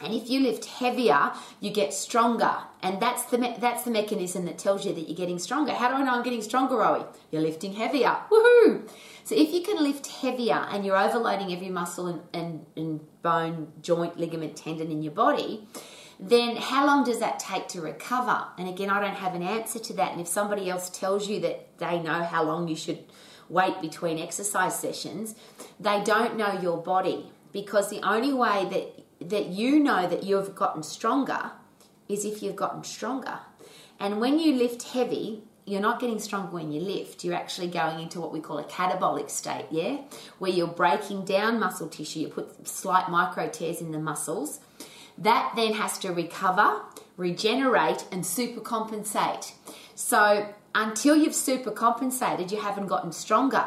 And 0.00 0.14
if 0.14 0.30
you 0.30 0.40
lift 0.40 0.64
heavier, 0.64 1.32
you 1.60 1.70
get 1.70 1.92
stronger. 1.92 2.56
And 2.82 3.00
that's 3.00 3.24
the 3.24 3.38
me- 3.38 3.56
that's 3.58 3.82
the 3.82 3.90
mechanism 3.90 4.44
that 4.44 4.58
tells 4.58 4.86
you 4.86 4.94
that 4.94 5.08
you're 5.08 5.16
getting 5.16 5.38
stronger. 5.38 5.72
How 5.72 5.88
do 5.88 5.94
I 5.94 6.04
know 6.04 6.12
I'm 6.12 6.22
getting 6.22 6.42
stronger, 6.42 6.76
Rowie? 6.76 7.06
You're 7.30 7.42
lifting 7.42 7.72
heavier. 7.72 8.16
Woohoo! 8.30 8.88
So 9.24 9.34
if 9.34 9.52
you 9.52 9.62
can 9.62 9.82
lift 9.82 10.06
heavier 10.06 10.66
and 10.70 10.86
you're 10.86 10.96
overloading 10.96 11.52
every 11.52 11.68
muscle 11.68 12.06
and, 12.06 12.20
and, 12.32 12.66
and 12.76 13.00
bone, 13.22 13.72
joint, 13.82 14.16
ligament, 14.18 14.56
tendon 14.56 14.90
in 14.90 15.02
your 15.02 15.12
body, 15.12 15.68
then 16.20 16.56
how 16.56 16.86
long 16.86 17.04
does 17.04 17.18
that 17.18 17.38
take 17.38 17.68
to 17.68 17.80
recover? 17.80 18.44
And 18.56 18.68
again, 18.68 18.90
I 18.90 19.00
don't 19.00 19.16
have 19.16 19.34
an 19.34 19.42
answer 19.42 19.78
to 19.78 19.92
that. 19.94 20.12
And 20.12 20.20
if 20.20 20.28
somebody 20.28 20.70
else 20.70 20.88
tells 20.90 21.28
you 21.28 21.40
that 21.40 21.78
they 21.78 22.00
know 22.00 22.22
how 22.22 22.42
long 22.42 22.68
you 22.68 22.76
should 22.76 23.04
wait 23.48 23.80
between 23.80 24.18
exercise 24.18 24.78
sessions, 24.78 25.34
they 25.78 26.02
don't 26.02 26.36
know 26.36 26.58
your 26.60 26.78
body 26.78 27.30
because 27.52 27.90
the 27.90 28.00
only 28.02 28.32
way 28.32 28.66
that 28.70 29.04
that 29.20 29.46
you 29.46 29.80
know 29.80 30.06
that 30.08 30.22
you've 30.22 30.54
gotten 30.54 30.82
stronger 30.82 31.52
is 32.08 32.24
if 32.24 32.42
you've 32.42 32.56
gotten 32.56 32.84
stronger. 32.84 33.40
And 34.00 34.20
when 34.20 34.38
you 34.38 34.54
lift 34.54 34.82
heavy, 34.84 35.42
you're 35.66 35.80
not 35.80 36.00
getting 36.00 36.18
stronger 36.18 36.52
when 36.52 36.72
you 36.72 36.80
lift. 36.80 37.24
You're 37.24 37.34
actually 37.34 37.68
going 37.68 38.00
into 38.00 38.20
what 38.20 38.32
we 38.32 38.40
call 38.40 38.58
a 38.58 38.64
catabolic 38.64 39.28
state, 39.28 39.66
yeah? 39.70 39.98
Where 40.38 40.50
you're 40.50 40.66
breaking 40.66 41.24
down 41.24 41.60
muscle 41.60 41.88
tissue. 41.88 42.20
You 42.20 42.28
put 42.28 42.66
slight 42.66 43.10
micro 43.10 43.48
tears 43.48 43.80
in 43.80 43.92
the 43.92 43.98
muscles. 43.98 44.60
That 45.18 45.52
then 45.56 45.74
has 45.74 45.98
to 45.98 46.12
recover, 46.12 46.80
regenerate, 47.16 48.06
and 48.12 48.22
supercompensate. 48.22 49.52
So 49.94 50.54
until 50.74 51.16
you've 51.16 51.32
supercompensated, 51.32 52.50
you 52.50 52.60
haven't 52.60 52.86
gotten 52.86 53.12
stronger. 53.12 53.66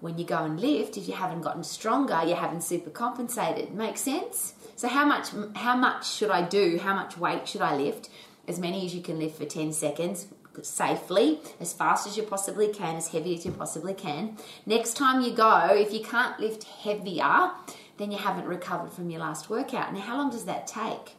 when 0.00 0.16
you 0.18 0.24
go 0.24 0.44
and 0.44 0.60
lift, 0.60 0.96
if 0.96 1.08
you 1.08 1.14
haven't 1.14 1.42
gotten 1.42 1.64
stronger, 1.64 2.22
you 2.24 2.34
haven't 2.34 2.62
super 2.62 2.90
compensated. 2.90 3.74
Make 3.74 3.96
sense? 3.96 4.54
So 4.78 4.86
how 4.86 5.04
much 5.04 5.30
how 5.56 5.74
much 5.74 6.08
should 6.08 6.30
I 6.30 6.42
do? 6.42 6.78
How 6.78 6.94
much 6.94 7.18
weight 7.18 7.48
should 7.48 7.62
I 7.62 7.74
lift? 7.74 8.08
As 8.46 8.60
many 8.60 8.86
as 8.86 8.94
you 8.94 9.02
can 9.02 9.18
lift 9.18 9.36
for 9.36 9.44
10 9.44 9.72
seconds 9.72 10.28
safely, 10.62 11.40
as 11.58 11.72
fast 11.72 12.06
as 12.06 12.16
you 12.16 12.22
possibly 12.22 12.68
can, 12.72 12.94
as 12.94 13.08
heavy 13.08 13.34
as 13.34 13.44
you 13.44 13.50
possibly 13.50 13.92
can. 13.92 14.36
Next 14.66 14.96
time 14.96 15.20
you 15.20 15.32
go, 15.32 15.66
if 15.72 15.92
you 15.92 15.98
can't 16.04 16.38
lift 16.38 16.62
heavier, 16.62 17.50
then 17.96 18.12
you 18.12 18.18
haven't 18.18 18.46
recovered 18.46 18.92
from 18.92 19.10
your 19.10 19.18
last 19.18 19.50
workout. 19.50 19.92
Now, 19.92 20.00
how 20.00 20.16
long 20.16 20.30
does 20.30 20.44
that 20.44 20.68
take? 20.68 21.16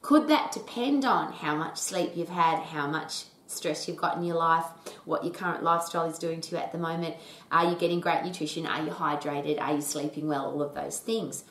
Could 0.00 0.26
that 0.28 0.50
depend 0.50 1.04
on 1.04 1.34
how 1.34 1.54
much 1.54 1.76
sleep 1.76 2.12
you've 2.16 2.30
had, 2.30 2.60
how 2.60 2.86
much 2.86 3.24
stress 3.46 3.86
you've 3.86 3.98
got 3.98 4.16
in 4.16 4.24
your 4.24 4.36
life, 4.36 4.64
what 5.04 5.22
your 5.22 5.34
current 5.34 5.62
lifestyle 5.62 6.08
is 6.08 6.18
doing 6.18 6.40
to 6.40 6.52
you 6.52 6.62
at 6.62 6.72
the 6.72 6.78
moment? 6.78 7.16
Are 7.50 7.68
you 7.68 7.76
getting 7.76 8.00
great 8.00 8.24
nutrition? 8.24 8.66
Are 8.66 8.82
you 8.82 8.90
hydrated? 8.90 9.60
Are 9.60 9.74
you 9.74 9.82
sleeping 9.82 10.28
well? 10.28 10.46
All 10.46 10.62
of 10.62 10.74
those 10.74 10.98
things. 10.98 11.44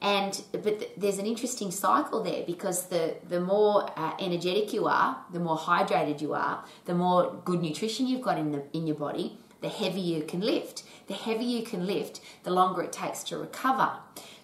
And 0.00 0.42
but 0.52 0.90
there's 0.96 1.18
an 1.18 1.26
interesting 1.26 1.70
cycle 1.70 2.22
there 2.22 2.44
because 2.46 2.86
the 2.88 3.16
the 3.28 3.40
more 3.40 3.90
uh, 3.96 4.12
energetic 4.20 4.72
you 4.72 4.86
are, 4.86 5.16
the 5.32 5.40
more 5.40 5.56
hydrated 5.56 6.20
you 6.20 6.34
are, 6.34 6.64
the 6.84 6.94
more 6.94 7.40
good 7.44 7.62
nutrition 7.62 8.06
you've 8.06 8.22
got 8.22 8.38
in 8.38 8.52
the 8.52 8.62
in 8.72 8.86
your 8.86 8.96
body, 8.96 9.38
the 9.60 9.68
heavier 9.68 10.18
you 10.18 10.24
can 10.24 10.40
lift. 10.40 10.84
The 11.06 11.14
heavier 11.14 11.58
you 11.58 11.64
can 11.64 11.86
lift, 11.86 12.20
the 12.44 12.50
longer 12.50 12.82
it 12.82 12.92
takes 12.92 13.22
to 13.24 13.36
recover. 13.36 13.92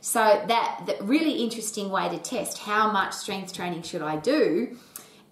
So 0.03 0.21
that 0.21 0.83
the 0.87 1.03
really 1.05 1.43
interesting 1.43 1.91
way 1.91 2.09
to 2.11 2.19
test 2.19 2.59
how 2.59 2.91
much 2.91 3.15
strength 3.15 3.55
training 3.55 3.83
should 3.83 4.03
I 4.03 4.17
do 4.17 4.77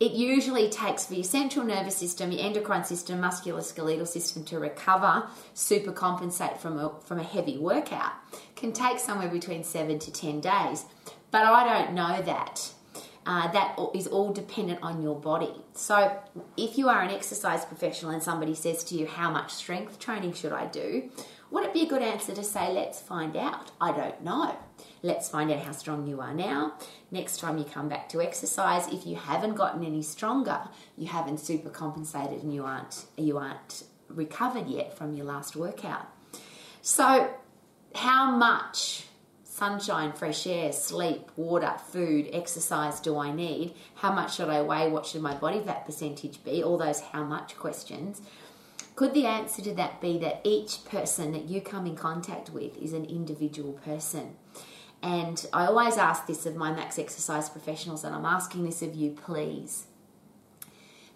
it 0.00 0.12
usually 0.12 0.70
takes 0.70 1.07
for 1.07 1.14
your 1.14 1.24
central 1.24 1.64
nervous 1.64 1.96
system, 1.96 2.31
your 2.31 2.44
endocrine 2.44 2.85
system, 2.85 3.20
musculoskeletal 3.20 4.07
system 4.07 4.44
to 4.44 4.59
recover, 4.61 5.26
super 5.54 5.90
compensate 5.90 6.59
from 6.59 6.78
a, 6.78 6.94
from 7.02 7.18
a 7.18 7.24
heavy 7.24 7.59
workout. 7.59 8.12
Can 8.58 8.72
take 8.72 8.98
somewhere 8.98 9.28
between 9.28 9.62
seven 9.62 10.00
to 10.00 10.10
10 10.10 10.40
days. 10.40 10.84
But 11.30 11.44
I 11.44 11.64
don't 11.64 11.94
know 11.94 12.20
that. 12.22 12.72
Uh, 13.24 13.46
that 13.52 13.78
is 13.94 14.08
all 14.08 14.32
dependent 14.32 14.80
on 14.82 15.00
your 15.00 15.14
body. 15.14 15.52
So, 15.74 16.18
if 16.56 16.76
you 16.76 16.88
are 16.88 17.00
an 17.00 17.10
exercise 17.10 17.64
professional 17.64 18.10
and 18.10 18.20
somebody 18.20 18.56
says 18.56 18.82
to 18.84 18.96
you, 18.96 19.06
How 19.06 19.30
much 19.30 19.52
strength 19.52 20.00
training 20.00 20.32
should 20.32 20.52
I 20.52 20.66
do? 20.66 21.08
Would 21.52 21.66
it 21.66 21.72
be 21.72 21.82
a 21.82 21.88
good 21.88 22.02
answer 22.02 22.34
to 22.34 22.42
say, 22.42 22.72
Let's 22.72 23.00
find 23.00 23.36
out? 23.36 23.70
I 23.80 23.92
don't 23.92 24.24
know. 24.24 24.56
Let's 25.02 25.28
find 25.28 25.52
out 25.52 25.60
how 25.60 25.70
strong 25.70 26.08
you 26.08 26.20
are 26.20 26.34
now. 26.34 26.74
Next 27.12 27.38
time 27.38 27.58
you 27.58 27.64
come 27.64 27.88
back 27.88 28.08
to 28.08 28.20
exercise, 28.20 28.88
if 28.88 29.06
you 29.06 29.14
haven't 29.14 29.54
gotten 29.54 29.84
any 29.84 30.02
stronger, 30.02 30.62
you 30.96 31.06
haven't 31.06 31.38
super 31.38 31.70
compensated 31.70 32.42
and 32.42 32.52
you 32.52 32.64
aren't 32.64 33.04
you 33.16 33.38
aren't 33.38 33.84
recovered 34.08 34.66
yet 34.66 34.98
from 34.98 35.14
your 35.14 35.26
last 35.26 35.54
workout. 35.54 36.08
So, 36.82 37.30
how 37.94 38.31
much 38.31 39.05
sunshine, 39.44 40.12
fresh 40.12 40.46
air, 40.46 40.72
sleep, 40.72 41.31
water, 41.37 41.74
food, 41.90 42.29
exercise 42.33 43.01
do 43.01 43.18
I 43.18 43.33
need? 43.33 43.74
How 43.96 44.12
much 44.12 44.37
should 44.37 44.48
I 44.48 44.62
weigh? 44.62 44.88
What 44.88 45.05
should 45.05 45.20
my 45.20 45.35
body 45.35 45.61
fat 45.61 45.85
percentage 45.85 46.44
be? 46.44 46.62
All 46.62 46.79
those 46.79 47.01
how 47.01 47.24
much 47.24 47.57
questions. 47.57 48.22
Could 48.94 49.14
the 49.14 49.27
answer 49.27 49.62
to 49.62 49.74
that 49.74 50.01
be 50.01 50.18
that 50.18 50.40
each 50.44 50.85
person 50.85 51.33
that 51.33 51.44
you 51.44 51.61
come 51.61 51.87
in 51.87 51.96
contact 51.96 52.51
with 52.51 52.77
is 52.79 52.92
an 52.92 53.05
individual 53.05 53.72
person? 53.72 54.37
And 55.03 55.44
I 55.53 55.66
always 55.66 55.96
ask 55.96 56.27
this 56.27 56.46
of 56.46 56.57
my 56.57 56.72
max 56.72 56.98
exercise 56.98 57.48
professionals, 57.48 58.03
and 58.05 58.14
I'm 58.14 58.27
asking 58.27 58.64
this 58.64 58.83
of 58.83 58.94
you, 58.94 59.11
please. 59.11 59.87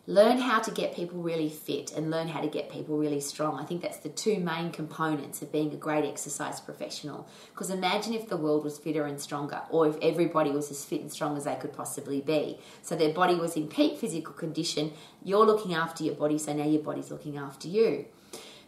Learn 0.09 0.39
how 0.39 0.59
to 0.59 0.73
get 0.73 0.97
people 0.97 1.23
really 1.23 1.49
fit 1.49 1.93
and 1.93 2.11
learn 2.11 2.27
how 2.27 2.41
to 2.41 2.49
get 2.49 2.73
people 2.73 2.99
really 2.99 3.21
strong. 3.21 3.61
I 3.61 3.65
think 3.65 3.83
that's 3.83 3.99
the 3.99 4.09
two 4.09 4.39
main 4.41 4.73
components 4.73 5.43
of 5.43 5.53
being 5.53 5.73
a 5.73 5.77
great 5.77 6.05
exercise 6.05 6.59
professional. 6.59 7.29
Because 7.51 7.71
imagine 7.71 8.13
if 8.13 8.29
the 8.29 8.37
world 8.37 8.65
was 8.65 8.79
fitter 8.79 9.07
and 9.07 9.21
stronger, 9.21 9.63
or 9.71 9.87
if 9.87 9.97
everybody 10.03 10.51
was 10.51 10.73
as 10.73 10.85
fit 10.85 11.03
and 11.03 11.13
strong 11.13 11.37
as 11.37 11.45
they 11.45 11.55
could 11.55 11.73
possibly 11.73 12.21
be. 12.21 12.59
So 12.83 12.97
their 12.97 13.15
body 13.15 13.37
was 13.37 13.55
in 13.55 13.69
peak 13.69 13.97
physical 13.97 14.35
condition, 14.35 14.93
you're 15.23 15.47
looking 15.47 15.73
after 15.73 16.03
your 16.03 16.17
body, 16.17 16.37
so 16.37 16.53
now 16.53 16.65
your 16.65 16.83
body's 16.83 17.13
looking 17.13 17.37
after 17.37 17.69
you. 17.69 18.07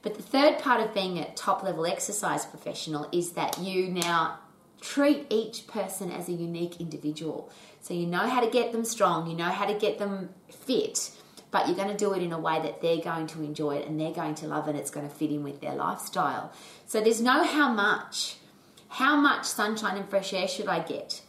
But 0.03 0.15
the 0.15 0.23
third 0.23 0.61
part 0.61 0.81
of 0.81 0.95
being 0.95 1.19
a 1.19 1.35
top 1.35 1.65
level 1.65 1.85
exercise 1.85 2.47
professional 2.47 3.09
is 3.11 3.33
that 3.33 3.59
you 3.59 3.89
now 3.89 4.39
treat 4.81 5.27
each 5.31 5.67
person 5.67 6.13
as 6.13 6.29
a 6.29 6.33
unique 6.33 6.81
individual. 6.81 7.51
So 7.81 7.93
you 7.93 8.07
know 8.07 8.29
how 8.29 8.41
to 8.41 8.51
get 8.51 8.71
them 8.71 8.85
strong, 8.85 9.29
you 9.29 9.37
know 9.37 9.51
how 9.51 9.67
to 9.67 9.75
get 9.75 9.99
them 9.99 10.29
fit, 10.49 11.11
but 11.55 11.69
you're 11.69 11.77
going 11.77 11.89
to 11.89 11.97
do 11.97 12.13
it 12.15 12.21
in 12.21 12.33
a 12.33 12.39
way 12.39 12.61
that 12.61 12.83
they're 12.83 12.97
going 13.01 13.29
to 13.29 13.41
enjoy 13.41 13.77
it 13.77 13.87
and 13.87 14.01
they're 14.01 14.11
going 14.11 14.35
to 14.35 14.45
love 14.45 14.67
it. 14.67 14.75
It's 14.75 14.91
going 14.91 15.09
to 15.09 15.15
fit 15.15 15.31
in 15.31 15.45
with 15.45 15.61
their 15.61 15.77
lifestyle. 15.77 16.51
So 16.85 17.01
there's 17.01 17.21
no 17.21 17.45
how 17.45 17.73
much. 17.73 18.39
How 18.89 19.15
much 19.15 19.45
sunshine 19.45 19.97
and 19.97 20.09
fresh 20.09 20.33
air 20.33 20.49
should 20.49 20.67
I 20.67 20.81
get? 20.81 21.23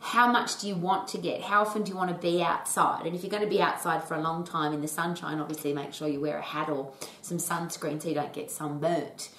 How 0.00 0.30
much 0.30 0.60
do 0.60 0.68
you 0.68 0.74
want 0.74 1.08
to 1.08 1.18
get? 1.18 1.40
How 1.40 1.62
often 1.62 1.82
do 1.82 1.92
you 1.92 1.96
want 1.96 2.10
to 2.10 2.20
be 2.20 2.42
outside? 2.42 3.06
And 3.06 3.16
if 3.16 3.22
you're 3.22 3.30
going 3.30 3.42
to 3.42 3.48
be 3.48 3.62
outside 3.62 4.04
for 4.04 4.16
a 4.16 4.20
long 4.20 4.44
time 4.44 4.74
in 4.74 4.82
the 4.82 4.88
sunshine, 4.88 5.40
obviously 5.40 5.72
make 5.72 5.94
sure 5.94 6.08
you 6.08 6.20
wear 6.20 6.36
a 6.36 6.42
hat 6.42 6.68
or 6.68 6.92
some 7.22 7.38
sunscreen 7.38 8.02
so 8.02 8.10
you 8.10 8.14
don't 8.14 8.34
get 8.34 8.50
sunburnt. 8.50 9.30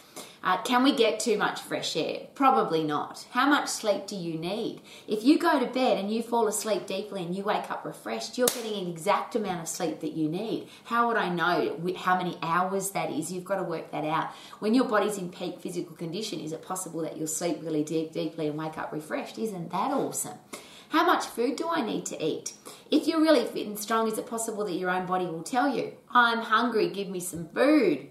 Uh, 0.43 0.59
can 0.63 0.83
we 0.83 0.91
get 0.91 1.19
too 1.19 1.37
much 1.37 1.61
fresh 1.61 1.95
air? 1.95 2.21
Probably 2.33 2.83
not. 2.83 3.27
How 3.29 3.47
much 3.47 3.67
sleep 3.67 4.07
do 4.07 4.15
you 4.15 4.39
need? 4.39 4.81
If 5.07 5.23
you 5.23 5.37
go 5.37 5.59
to 5.59 5.67
bed 5.67 5.99
and 5.99 6.11
you 6.11 6.23
fall 6.23 6.47
asleep 6.47 6.87
deeply 6.87 7.23
and 7.23 7.35
you 7.35 7.43
wake 7.43 7.69
up 7.69 7.85
refreshed, 7.85 8.39
you're 8.39 8.47
getting 8.47 8.85
an 8.85 8.89
exact 8.89 9.35
amount 9.35 9.61
of 9.61 9.67
sleep 9.67 9.99
that 9.99 10.13
you 10.13 10.27
need. 10.27 10.67
How 10.85 11.07
would 11.07 11.17
I 11.17 11.29
know 11.29 11.79
how 11.95 12.17
many 12.17 12.39
hours 12.41 12.89
that 12.91 13.11
is? 13.11 13.31
You've 13.31 13.45
got 13.45 13.57
to 13.57 13.63
work 13.63 13.91
that 13.91 14.03
out. 14.03 14.31
When 14.57 14.73
your 14.73 14.85
body's 14.85 15.19
in 15.19 15.29
peak 15.29 15.59
physical 15.59 15.95
condition, 15.95 16.39
is 16.39 16.53
it 16.53 16.63
possible 16.63 17.01
that 17.01 17.17
you'll 17.17 17.27
sleep 17.27 17.59
really 17.61 17.83
deep, 17.83 18.11
deeply 18.11 18.47
and 18.47 18.57
wake 18.57 18.79
up 18.79 18.91
refreshed? 18.91 19.37
Isn't 19.37 19.71
that 19.71 19.91
awesome? 19.91 20.39
How 20.89 21.05
much 21.05 21.25
food 21.25 21.55
do 21.55 21.69
I 21.69 21.81
need 21.85 22.05
to 22.07 22.21
eat? 22.21 22.53
If 22.89 23.07
you're 23.07 23.21
really 23.21 23.45
fit 23.45 23.67
and 23.67 23.79
strong, 23.79 24.07
is 24.07 24.17
it 24.17 24.25
possible 24.25 24.65
that 24.65 24.73
your 24.73 24.89
own 24.89 25.05
body 25.05 25.25
will 25.25 25.43
tell 25.43 25.73
you, 25.73 25.93
I'm 26.09 26.39
hungry, 26.39 26.89
give 26.89 27.09
me 27.09 27.19
some 27.19 27.47
food? 27.47 28.09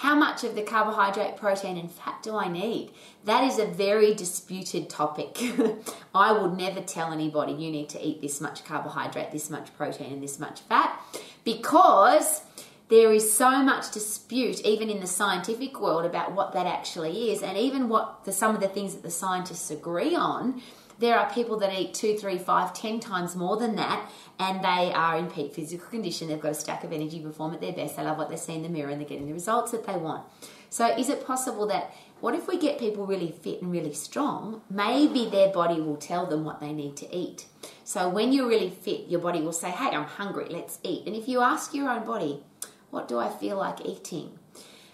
How 0.00 0.14
much 0.14 0.44
of 0.44 0.54
the 0.54 0.62
carbohydrate, 0.62 1.36
protein, 1.36 1.76
and 1.76 1.92
fat 1.92 2.22
do 2.22 2.34
I 2.34 2.48
need? 2.48 2.90
That 3.26 3.44
is 3.44 3.58
a 3.58 3.66
very 3.66 4.14
disputed 4.14 4.88
topic. 4.88 5.38
I 6.14 6.32
would 6.32 6.56
never 6.56 6.80
tell 6.80 7.12
anybody 7.12 7.52
you 7.52 7.70
need 7.70 7.90
to 7.90 8.02
eat 8.02 8.22
this 8.22 8.40
much 8.40 8.64
carbohydrate, 8.64 9.30
this 9.30 9.50
much 9.50 9.76
protein, 9.76 10.14
and 10.14 10.22
this 10.22 10.38
much 10.38 10.60
fat 10.60 10.98
because 11.44 12.40
there 12.88 13.12
is 13.12 13.30
so 13.30 13.62
much 13.62 13.92
dispute, 13.92 14.62
even 14.62 14.88
in 14.88 15.00
the 15.00 15.06
scientific 15.06 15.78
world, 15.78 16.06
about 16.06 16.32
what 16.32 16.54
that 16.54 16.66
actually 16.66 17.30
is, 17.30 17.42
and 17.42 17.58
even 17.58 17.90
what 17.90 18.24
the, 18.24 18.32
some 18.32 18.54
of 18.54 18.62
the 18.62 18.68
things 18.68 18.94
that 18.94 19.02
the 19.02 19.10
scientists 19.10 19.70
agree 19.70 20.14
on 20.14 20.62
there 21.00 21.18
are 21.18 21.32
people 21.32 21.58
that 21.58 21.72
eat 21.72 21.94
two, 21.94 22.16
three, 22.16 22.36
five, 22.36 22.74
ten 22.74 23.00
times 23.00 23.34
more 23.34 23.56
than 23.56 23.76
that, 23.76 24.10
and 24.38 24.62
they 24.62 24.92
are 24.92 25.16
in 25.16 25.30
peak 25.30 25.54
physical 25.54 25.88
condition. 25.88 26.28
They've 26.28 26.40
got 26.40 26.52
a 26.52 26.54
stack 26.54 26.84
of 26.84 26.92
energy, 26.92 27.20
perform 27.20 27.54
at 27.54 27.60
their 27.62 27.72
best, 27.72 27.96
they 27.96 28.02
love 28.02 28.18
what 28.18 28.28
they 28.28 28.36
see 28.36 28.54
in 28.54 28.62
the 28.62 28.68
mirror, 28.68 28.90
and 28.90 29.00
they're 29.00 29.08
getting 29.08 29.26
the 29.26 29.32
results 29.32 29.72
that 29.72 29.86
they 29.86 29.96
want. 29.96 30.26
So, 30.68 30.86
is 30.86 31.08
it 31.08 31.26
possible 31.26 31.66
that 31.68 31.92
what 32.20 32.34
if 32.34 32.46
we 32.46 32.58
get 32.58 32.78
people 32.78 33.06
really 33.06 33.32
fit 33.32 33.62
and 33.62 33.72
really 33.72 33.94
strong? 33.94 34.60
Maybe 34.68 35.28
their 35.28 35.48
body 35.48 35.80
will 35.80 35.96
tell 35.96 36.26
them 36.26 36.44
what 36.44 36.60
they 36.60 36.72
need 36.72 36.96
to 36.98 37.16
eat. 37.16 37.46
So, 37.82 38.08
when 38.10 38.32
you're 38.32 38.46
really 38.46 38.70
fit, 38.70 39.08
your 39.08 39.20
body 39.20 39.40
will 39.40 39.54
say, 39.54 39.70
Hey, 39.70 39.96
I'm 39.96 40.04
hungry, 40.04 40.46
let's 40.50 40.78
eat. 40.84 41.06
And 41.06 41.16
if 41.16 41.26
you 41.28 41.40
ask 41.40 41.72
your 41.74 41.88
own 41.88 42.04
body, 42.06 42.44
What 42.90 43.08
do 43.08 43.18
I 43.18 43.30
feel 43.30 43.56
like 43.56 43.86
eating? 43.86 44.39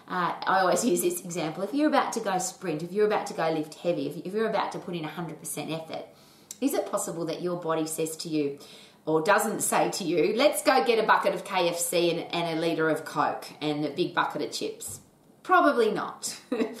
Uh, 0.07 0.33
I 0.45 0.59
always 0.61 0.85
use 0.85 1.01
this 1.01 1.21
example. 1.21 1.63
If 1.63 1.73
you're 1.73 1.89
about 1.89 2.13
to 2.13 2.21
go 2.21 2.37
sprint, 2.37 2.81
if 2.81 2.93
you're 2.93 3.07
about 3.07 3.27
to 3.27 3.33
go 3.33 3.49
lift 3.51 3.75
heavy, 3.75 4.07
if, 4.07 4.33
you're 4.33 4.49
about 4.49 4.71
to 4.71 4.79
put 4.79 4.95
in 4.95 5.03
100% 5.03 5.71
effort, 5.71 6.05
is 6.61 6.73
it 6.73 6.89
possible 6.89 7.25
that 7.25 7.41
your 7.41 7.59
body 7.59 7.85
says 7.85 8.15
to 8.17 8.29
you, 8.29 8.57
or 9.05 9.21
doesn't 9.21 9.61
say 9.61 9.89
to 9.91 10.03
you, 10.03 10.33
let's 10.35 10.63
go 10.63 10.83
get 10.85 10.97
a 10.99 11.05
bucket 11.05 11.33
of 11.33 11.43
KFC 11.43 12.11
and, 12.11 12.33
and 12.33 12.57
a 12.57 12.61
litre 12.61 12.89
of 12.89 13.03
Coke 13.03 13.47
and 13.61 13.85
a 13.85 13.89
big 13.89 14.15
bucket 14.15 14.41
of 14.41 14.51
chips? 14.51 15.01
Probably 15.43 15.91
not. 15.91 16.37
if 16.51 16.79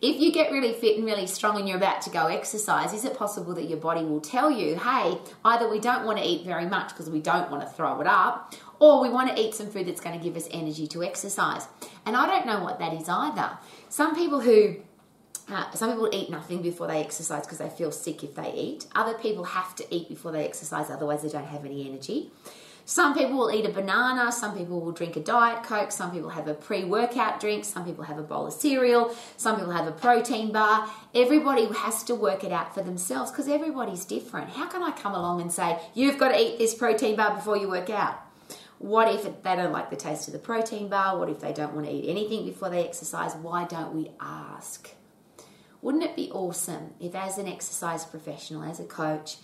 you 0.00 0.32
get 0.32 0.52
really 0.52 0.72
fit 0.72 0.96
and 0.96 1.04
really 1.04 1.26
strong 1.26 1.58
and 1.58 1.68
you're 1.68 1.76
about 1.76 2.02
to 2.02 2.10
go 2.10 2.26
exercise, 2.26 2.92
is 2.92 3.04
it 3.04 3.16
possible 3.16 3.54
that 3.54 3.68
your 3.68 3.78
body 3.78 4.04
will 4.04 4.20
tell 4.20 4.50
you, 4.50 4.76
hey, 4.76 5.18
either 5.44 5.68
we 5.68 5.80
don't 5.80 6.04
want 6.04 6.18
to 6.18 6.24
eat 6.24 6.44
very 6.44 6.66
much 6.66 6.90
because 6.90 7.10
we 7.10 7.20
don't 7.20 7.50
want 7.50 7.62
to 7.62 7.68
throw 7.68 8.00
it 8.00 8.06
up, 8.06 8.54
or 8.80 9.02
we 9.02 9.08
want 9.08 9.34
to 9.34 9.40
eat 9.40 9.54
some 9.54 9.68
food 9.68 9.86
that's 9.86 10.00
going 10.00 10.18
to 10.18 10.22
give 10.22 10.36
us 10.36 10.48
energy 10.50 10.86
to 10.88 11.02
exercise. 11.02 11.66
And 12.06 12.16
I 12.16 12.26
don't 12.26 12.46
know 12.46 12.62
what 12.62 12.78
that 12.78 12.94
is 12.94 13.08
either. 13.08 13.58
Some 13.88 14.14
people 14.14 14.40
who 14.40 14.76
uh, 15.50 15.70
some 15.72 15.90
people 15.90 16.10
eat 16.12 16.30
nothing 16.30 16.60
before 16.60 16.86
they 16.86 17.00
exercise 17.00 17.42
because 17.42 17.58
they 17.58 17.70
feel 17.70 17.90
sick 17.90 18.22
if 18.22 18.34
they 18.34 18.52
eat. 18.52 18.86
Other 18.94 19.14
people 19.14 19.44
have 19.44 19.74
to 19.76 19.94
eat 19.94 20.08
before 20.08 20.30
they 20.30 20.44
exercise, 20.44 20.90
otherwise, 20.90 21.22
they 21.22 21.28
don't 21.28 21.46
have 21.46 21.64
any 21.64 21.88
energy. 21.88 22.30
Some 22.84 23.12
people 23.12 23.36
will 23.36 23.50
eat 23.50 23.66
a 23.66 23.68
banana, 23.68 24.32
some 24.32 24.56
people 24.56 24.80
will 24.80 24.92
drink 24.92 25.14
a 25.16 25.20
Diet 25.20 25.62
Coke, 25.62 25.92
some 25.92 26.10
people 26.10 26.30
have 26.30 26.48
a 26.48 26.54
pre 26.54 26.84
workout 26.84 27.38
drink, 27.38 27.66
some 27.66 27.84
people 27.84 28.04
have 28.04 28.18
a 28.18 28.22
bowl 28.22 28.46
of 28.46 28.54
cereal, 28.54 29.14
some 29.36 29.56
people 29.56 29.72
have 29.72 29.86
a 29.86 29.92
protein 29.92 30.52
bar. 30.52 30.88
Everybody 31.14 31.66
has 31.66 32.02
to 32.04 32.14
work 32.14 32.44
it 32.44 32.52
out 32.52 32.74
for 32.74 32.82
themselves 32.82 33.30
because 33.30 33.46
everybody's 33.46 34.06
different. 34.06 34.50
How 34.50 34.68
can 34.68 34.82
I 34.82 34.92
come 34.92 35.14
along 35.14 35.42
and 35.42 35.52
say, 35.52 35.78
you've 35.92 36.16
got 36.16 36.28
to 36.28 36.40
eat 36.40 36.58
this 36.58 36.74
protein 36.74 37.16
bar 37.16 37.34
before 37.34 37.58
you 37.58 37.68
work 37.68 37.90
out? 37.90 38.22
What 38.78 39.12
if 39.12 39.42
they 39.42 39.56
don't 39.56 39.72
like 39.72 39.90
the 39.90 39.96
taste 39.96 40.28
of 40.28 40.32
the 40.32 40.38
protein 40.38 40.88
bar? 40.88 41.18
What 41.18 41.28
if 41.28 41.40
they 41.40 41.52
don't 41.52 41.74
want 41.74 41.86
to 41.86 41.92
eat 41.92 42.08
anything 42.08 42.44
before 42.44 42.70
they 42.70 42.86
exercise? 42.86 43.34
Why 43.34 43.64
don't 43.64 43.94
we 43.94 44.12
ask? 44.20 44.94
Wouldn't 45.82 46.04
it 46.04 46.16
be 46.16 46.30
awesome 46.30 46.94
if, 47.00 47.14
as 47.14 47.38
an 47.38 47.48
exercise 47.48 48.04
professional, 48.04 48.62
as 48.62 48.80
a 48.80 48.84
coach, 48.84 49.36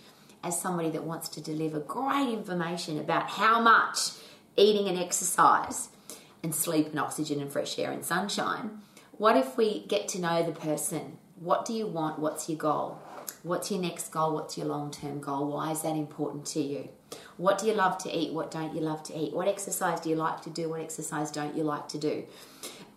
as 0.43 0.59
somebody 0.59 0.89
that 0.91 1.03
wants 1.03 1.27
to 1.29 1.41
deliver 1.41 1.79
great 1.79 2.29
information 2.29 2.99
about 2.99 3.29
how 3.29 3.59
much 3.59 4.11
eating 4.55 4.87
and 4.87 4.97
exercise 4.97 5.89
and 6.43 6.53
sleep 6.53 6.87
and 6.87 6.99
oxygen 6.99 7.41
and 7.41 7.51
fresh 7.51 7.77
air 7.79 7.91
and 7.91 8.05
sunshine, 8.05 8.79
what 9.17 9.35
if 9.35 9.57
we 9.57 9.85
get 9.87 10.07
to 10.09 10.19
know 10.19 10.43
the 10.43 10.51
person? 10.51 11.17
What 11.39 11.65
do 11.65 11.73
you 11.73 11.87
want? 11.87 12.19
What's 12.19 12.47
your 12.47 12.57
goal? 12.57 12.99
What's 13.45 13.69
your 13.69 13.79
next 13.79 14.11
goal? 14.11 14.33
What's 14.33 14.57
your 14.57 14.65
long 14.65 14.89
term 14.89 15.19
goal? 15.19 15.49
Why 15.49 15.69
is 15.69 15.83
that 15.83 15.95
important 15.95 16.47
to 16.47 16.59
you? 16.59 16.89
What 17.37 17.59
do 17.59 17.67
you 17.67 17.73
love 17.73 17.99
to 17.99 18.09
eat? 18.11 18.33
What 18.33 18.49
don't 18.49 18.73
you 18.73 18.81
love 18.81 19.03
to 19.03 19.15
eat? 19.15 19.35
What 19.35 19.47
exercise 19.47 19.99
do 19.99 20.09
you 20.09 20.15
like 20.15 20.41
to 20.41 20.49
do? 20.49 20.67
What 20.67 20.81
exercise 20.81 21.29
don't 21.29 21.55
you 21.55 21.63
like 21.63 21.87
to 21.89 21.99
do? 21.99 22.23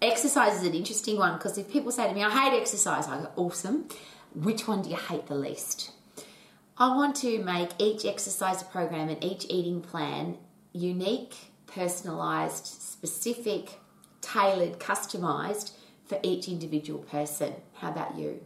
Exercise 0.01 0.63
is 0.63 0.67
an 0.67 0.73
interesting 0.73 1.19
one 1.19 1.37
because 1.37 1.59
if 1.59 1.71
people 1.71 1.93
say 1.93 2.09
to 2.09 2.15
me, 2.15 2.25
I 2.25 2.31
hate 2.31 2.59
exercise, 2.59 3.07
I 3.09 3.19
go, 3.19 3.31
awesome. 3.37 3.89
Which 4.35 4.67
one 4.67 4.81
do 4.81 4.89
you 4.89 4.97
hate 4.97 5.27
the 5.27 5.35
least? 5.35 5.91
I 6.79 6.97
want 6.97 7.17
to 7.17 7.45
make 7.45 7.73
each 7.79 8.07
exercise 8.07 8.63
program 8.63 9.11
and 9.11 9.23
each 9.23 9.45
eating 9.51 9.83
plan 9.83 10.39
unique, 10.73 11.35
personalized, 11.67 12.65
specific, 12.65 13.81
tailored, 14.23 14.79
customized 14.79 15.73
for 16.07 16.19
each 16.23 16.49
individual 16.49 17.01
person. 17.01 17.53
How 17.75 17.91
about 17.91 18.17
you? 18.17 18.41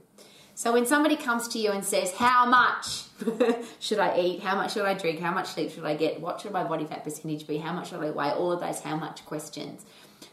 So 0.54 0.72
when 0.72 0.86
somebody 0.86 1.16
comes 1.16 1.48
to 1.48 1.58
you 1.58 1.70
and 1.70 1.84
says, 1.84 2.12
How 2.12 2.46
much 2.46 3.04
should 3.80 3.98
I 3.98 4.18
eat? 4.18 4.42
How 4.42 4.54
much 4.54 4.74
should 4.74 4.84
I 4.84 4.94
drink? 4.94 5.20
How 5.20 5.32
much 5.32 5.48
sleep 5.48 5.70
should 5.70 5.84
I 5.84 5.94
get? 5.94 6.20
What 6.20 6.40
should 6.40 6.52
my 6.52 6.64
body 6.64 6.84
fat 6.84 7.04
percentage 7.04 7.46
be? 7.46 7.58
How 7.58 7.72
much 7.72 7.90
should 7.90 8.02
I 8.02 8.10
weigh? 8.10 8.30
All 8.30 8.52
of 8.52 8.60
those 8.60 8.80
how 8.80 8.96
much 8.96 9.24
questions. 9.24 9.84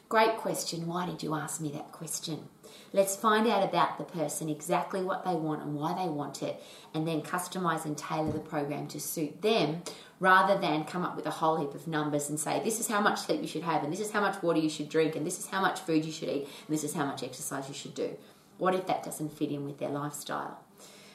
Great 0.10 0.38
question. 0.38 0.88
Why 0.88 1.06
did 1.06 1.24
you 1.24 1.36
ask 1.36 1.62
me 1.62 1.72
that 1.72 1.92
question? 1.92 2.50
Let's 2.92 3.16
find 3.16 3.48
out 3.48 3.64
about 3.64 4.00
the 4.00 4.04
person, 4.04 4.50
exactly 4.50 5.04
what 5.04 5.24
they 5.24 5.36
want 5.36 5.62
and 5.62 5.76
why 5.76 5.94
they 5.94 6.10
want 6.10 6.42
it, 6.42 6.62
and 6.94 7.08
then 7.08 7.22
customize 7.22 7.86
and 7.86 7.96
tailor 7.96 8.32
the 8.32 8.40
program 8.40 8.88
to 8.88 9.00
suit 9.00 9.44
them 9.44 9.84
rather 10.20 10.60
than 10.60 10.86
come 10.86 11.06
up 11.06 11.16
with 11.16 11.28
a 11.28 11.32
whole 11.32 11.58
heap 11.58 11.76
of 11.76 11.88
numbers 11.88 12.30
and 12.30 12.40
say, 12.40 12.60
this 12.64 12.80
is 12.80 12.88
how 12.88 13.00
much 13.00 13.20
sleep 13.20 13.42
you 13.42 13.48
should 13.48 13.62
have, 13.62 13.84
and 13.84 13.94
this 13.94 14.00
is 14.00 14.12
how 14.12 14.22
much 14.22 14.42
water 14.42 14.60
you 14.60 14.70
should 14.70 14.90
drink, 14.90 15.16
and 15.16 15.26
this 15.26 15.38
is 15.38 15.48
how 15.48 15.62
much 15.62 15.80
food 15.80 16.04
you 16.04 16.12
should 16.12 16.30
eat, 16.30 16.48
and 16.68 16.76
this 16.76 16.84
is 16.84 16.94
how 16.94 17.06
much 17.06 17.22
exercise 17.22 17.68
you 17.68 17.76
should 17.76 17.94
do. 17.94 18.18
What 18.60 18.76
if 18.76 18.86
that 18.86 19.04
doesn't 19.04 19.36
fit 19.36 19.50
in 19.50 19.66
with 19.66 19.80
their 19.80 19.90
lifestyle? 19.90 20.60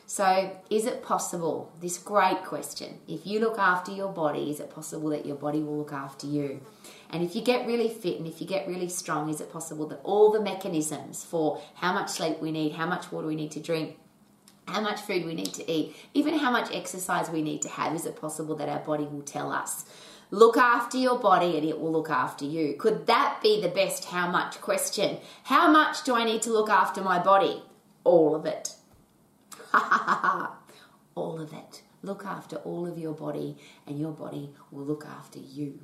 So, 0.07 0.55
is 0.69 0.85
it 0.85 1.03
possible? 1.03 1.73
This 1.81 1.97
great 1.97 2.45
question. 2.45 2.99
If 3.09 3.27
you 3.27 3.41
look 3.41 3.59
after 3.59 3.91
your 3.91 4.13
body, 4.13 4.51
is 4.51 4.61
it 4.61 4.71
possible 4.71 5.09
that 5.11 5.25
your 5.25 5.37
body 5.37 5.61
will 5.63 5.79
look 5.79 5.93
after 5.93 6.27
you? 6.27 6.61
And 7.09 7.23
if 7.23 7.35
you 7.35 7.43
get 7.43 7.67
really 7.67 7.89
fit 7.89 8.19
and 8.19 8.27
if 8.27 8.41
you 8.41 8.47
get 8.47 8.69
really 8.69 8.89
strong, 8.89 9.31
is 9.31 9.41
it 9.41 9.53
possible 9.53 9.87
that 9.89 10.01
all 10.03 10.31
the 10.31 10.41
mechanisms 10.41 11.25
for 11.25 11.63
how 11.77 11.93
much 11.93 12.11
sleep 12.11 12.41
we 12.41 12.51
need, 12.51 12.73
how 12.73 12.87
much 12.87 13.13
water 13.13 13.27
we 13.27 13.37
need 13.37 13.53
to 13.53 13.61
drink, 13.61 13.97
how 14.67 14.81
much 14.81 15.01
food 15.01 15.25
we 15.25 15.35
need 15.35 15.55
to 15.55 15.71
eat, 15.71 15.97
even 16.13 16.39
how 16.39 16.51
much 16.51 16.75
exercise 16.75 17.31
we 17.31 17.43
need 17.43 17.63
to 17.63 17.69
have, 17.69 17.95
is 17.95 18.05
it 18.05 18.21
possible 18.21 18.57
that 18.57 18.69
our 18.69 18.81
body 18.81 19.05
will 19.05 19.23
tell 19.23 19.53
us? 19.53 19.85
Look 20.31 20.57
after 20.57 20.97
your 20.97 21.19
body 21.19 21.57
and 21.57 21.67
it 21.67 21.81
will 21.81 21.93
look 21.93 22.11
after 22.11 22.45
you. 22.45 22.75
Could 22.79 23.07
that 23.07 23.41
be 23.43 23.61
the 23.61 23.69
best 23.69 24.07
how 24.07 24.31
much 24.31 24.61
question? 24.61 25.19
How 25.45 25.71
much 25.71 26.05
do 26.05 26.15
I 26.15 26.25
need 26.25 26.43
to 26.43 26.51
look 26.53 26.69
after 26.69 27.01
my 27.03 27.19
body? 27.19 27.63
All 28.05 28.35
of 28.35 28.47
it. 28.47 28.75
all 31.15 31.41
of 31.41 31.53
it. 31.53 31.83
Look 32.03 32.27
after 32.27 32.57
all 32.57 32.87
of 32.87 32.99
your 32.99 33.15
body, 33.15 33.57
and 33.87 33.99
your 33.99 34.13
body 34.13 34.51
will 34.71 34.85
look 34.85 35.07
after 35.07 35.39
you. 35.39 35.81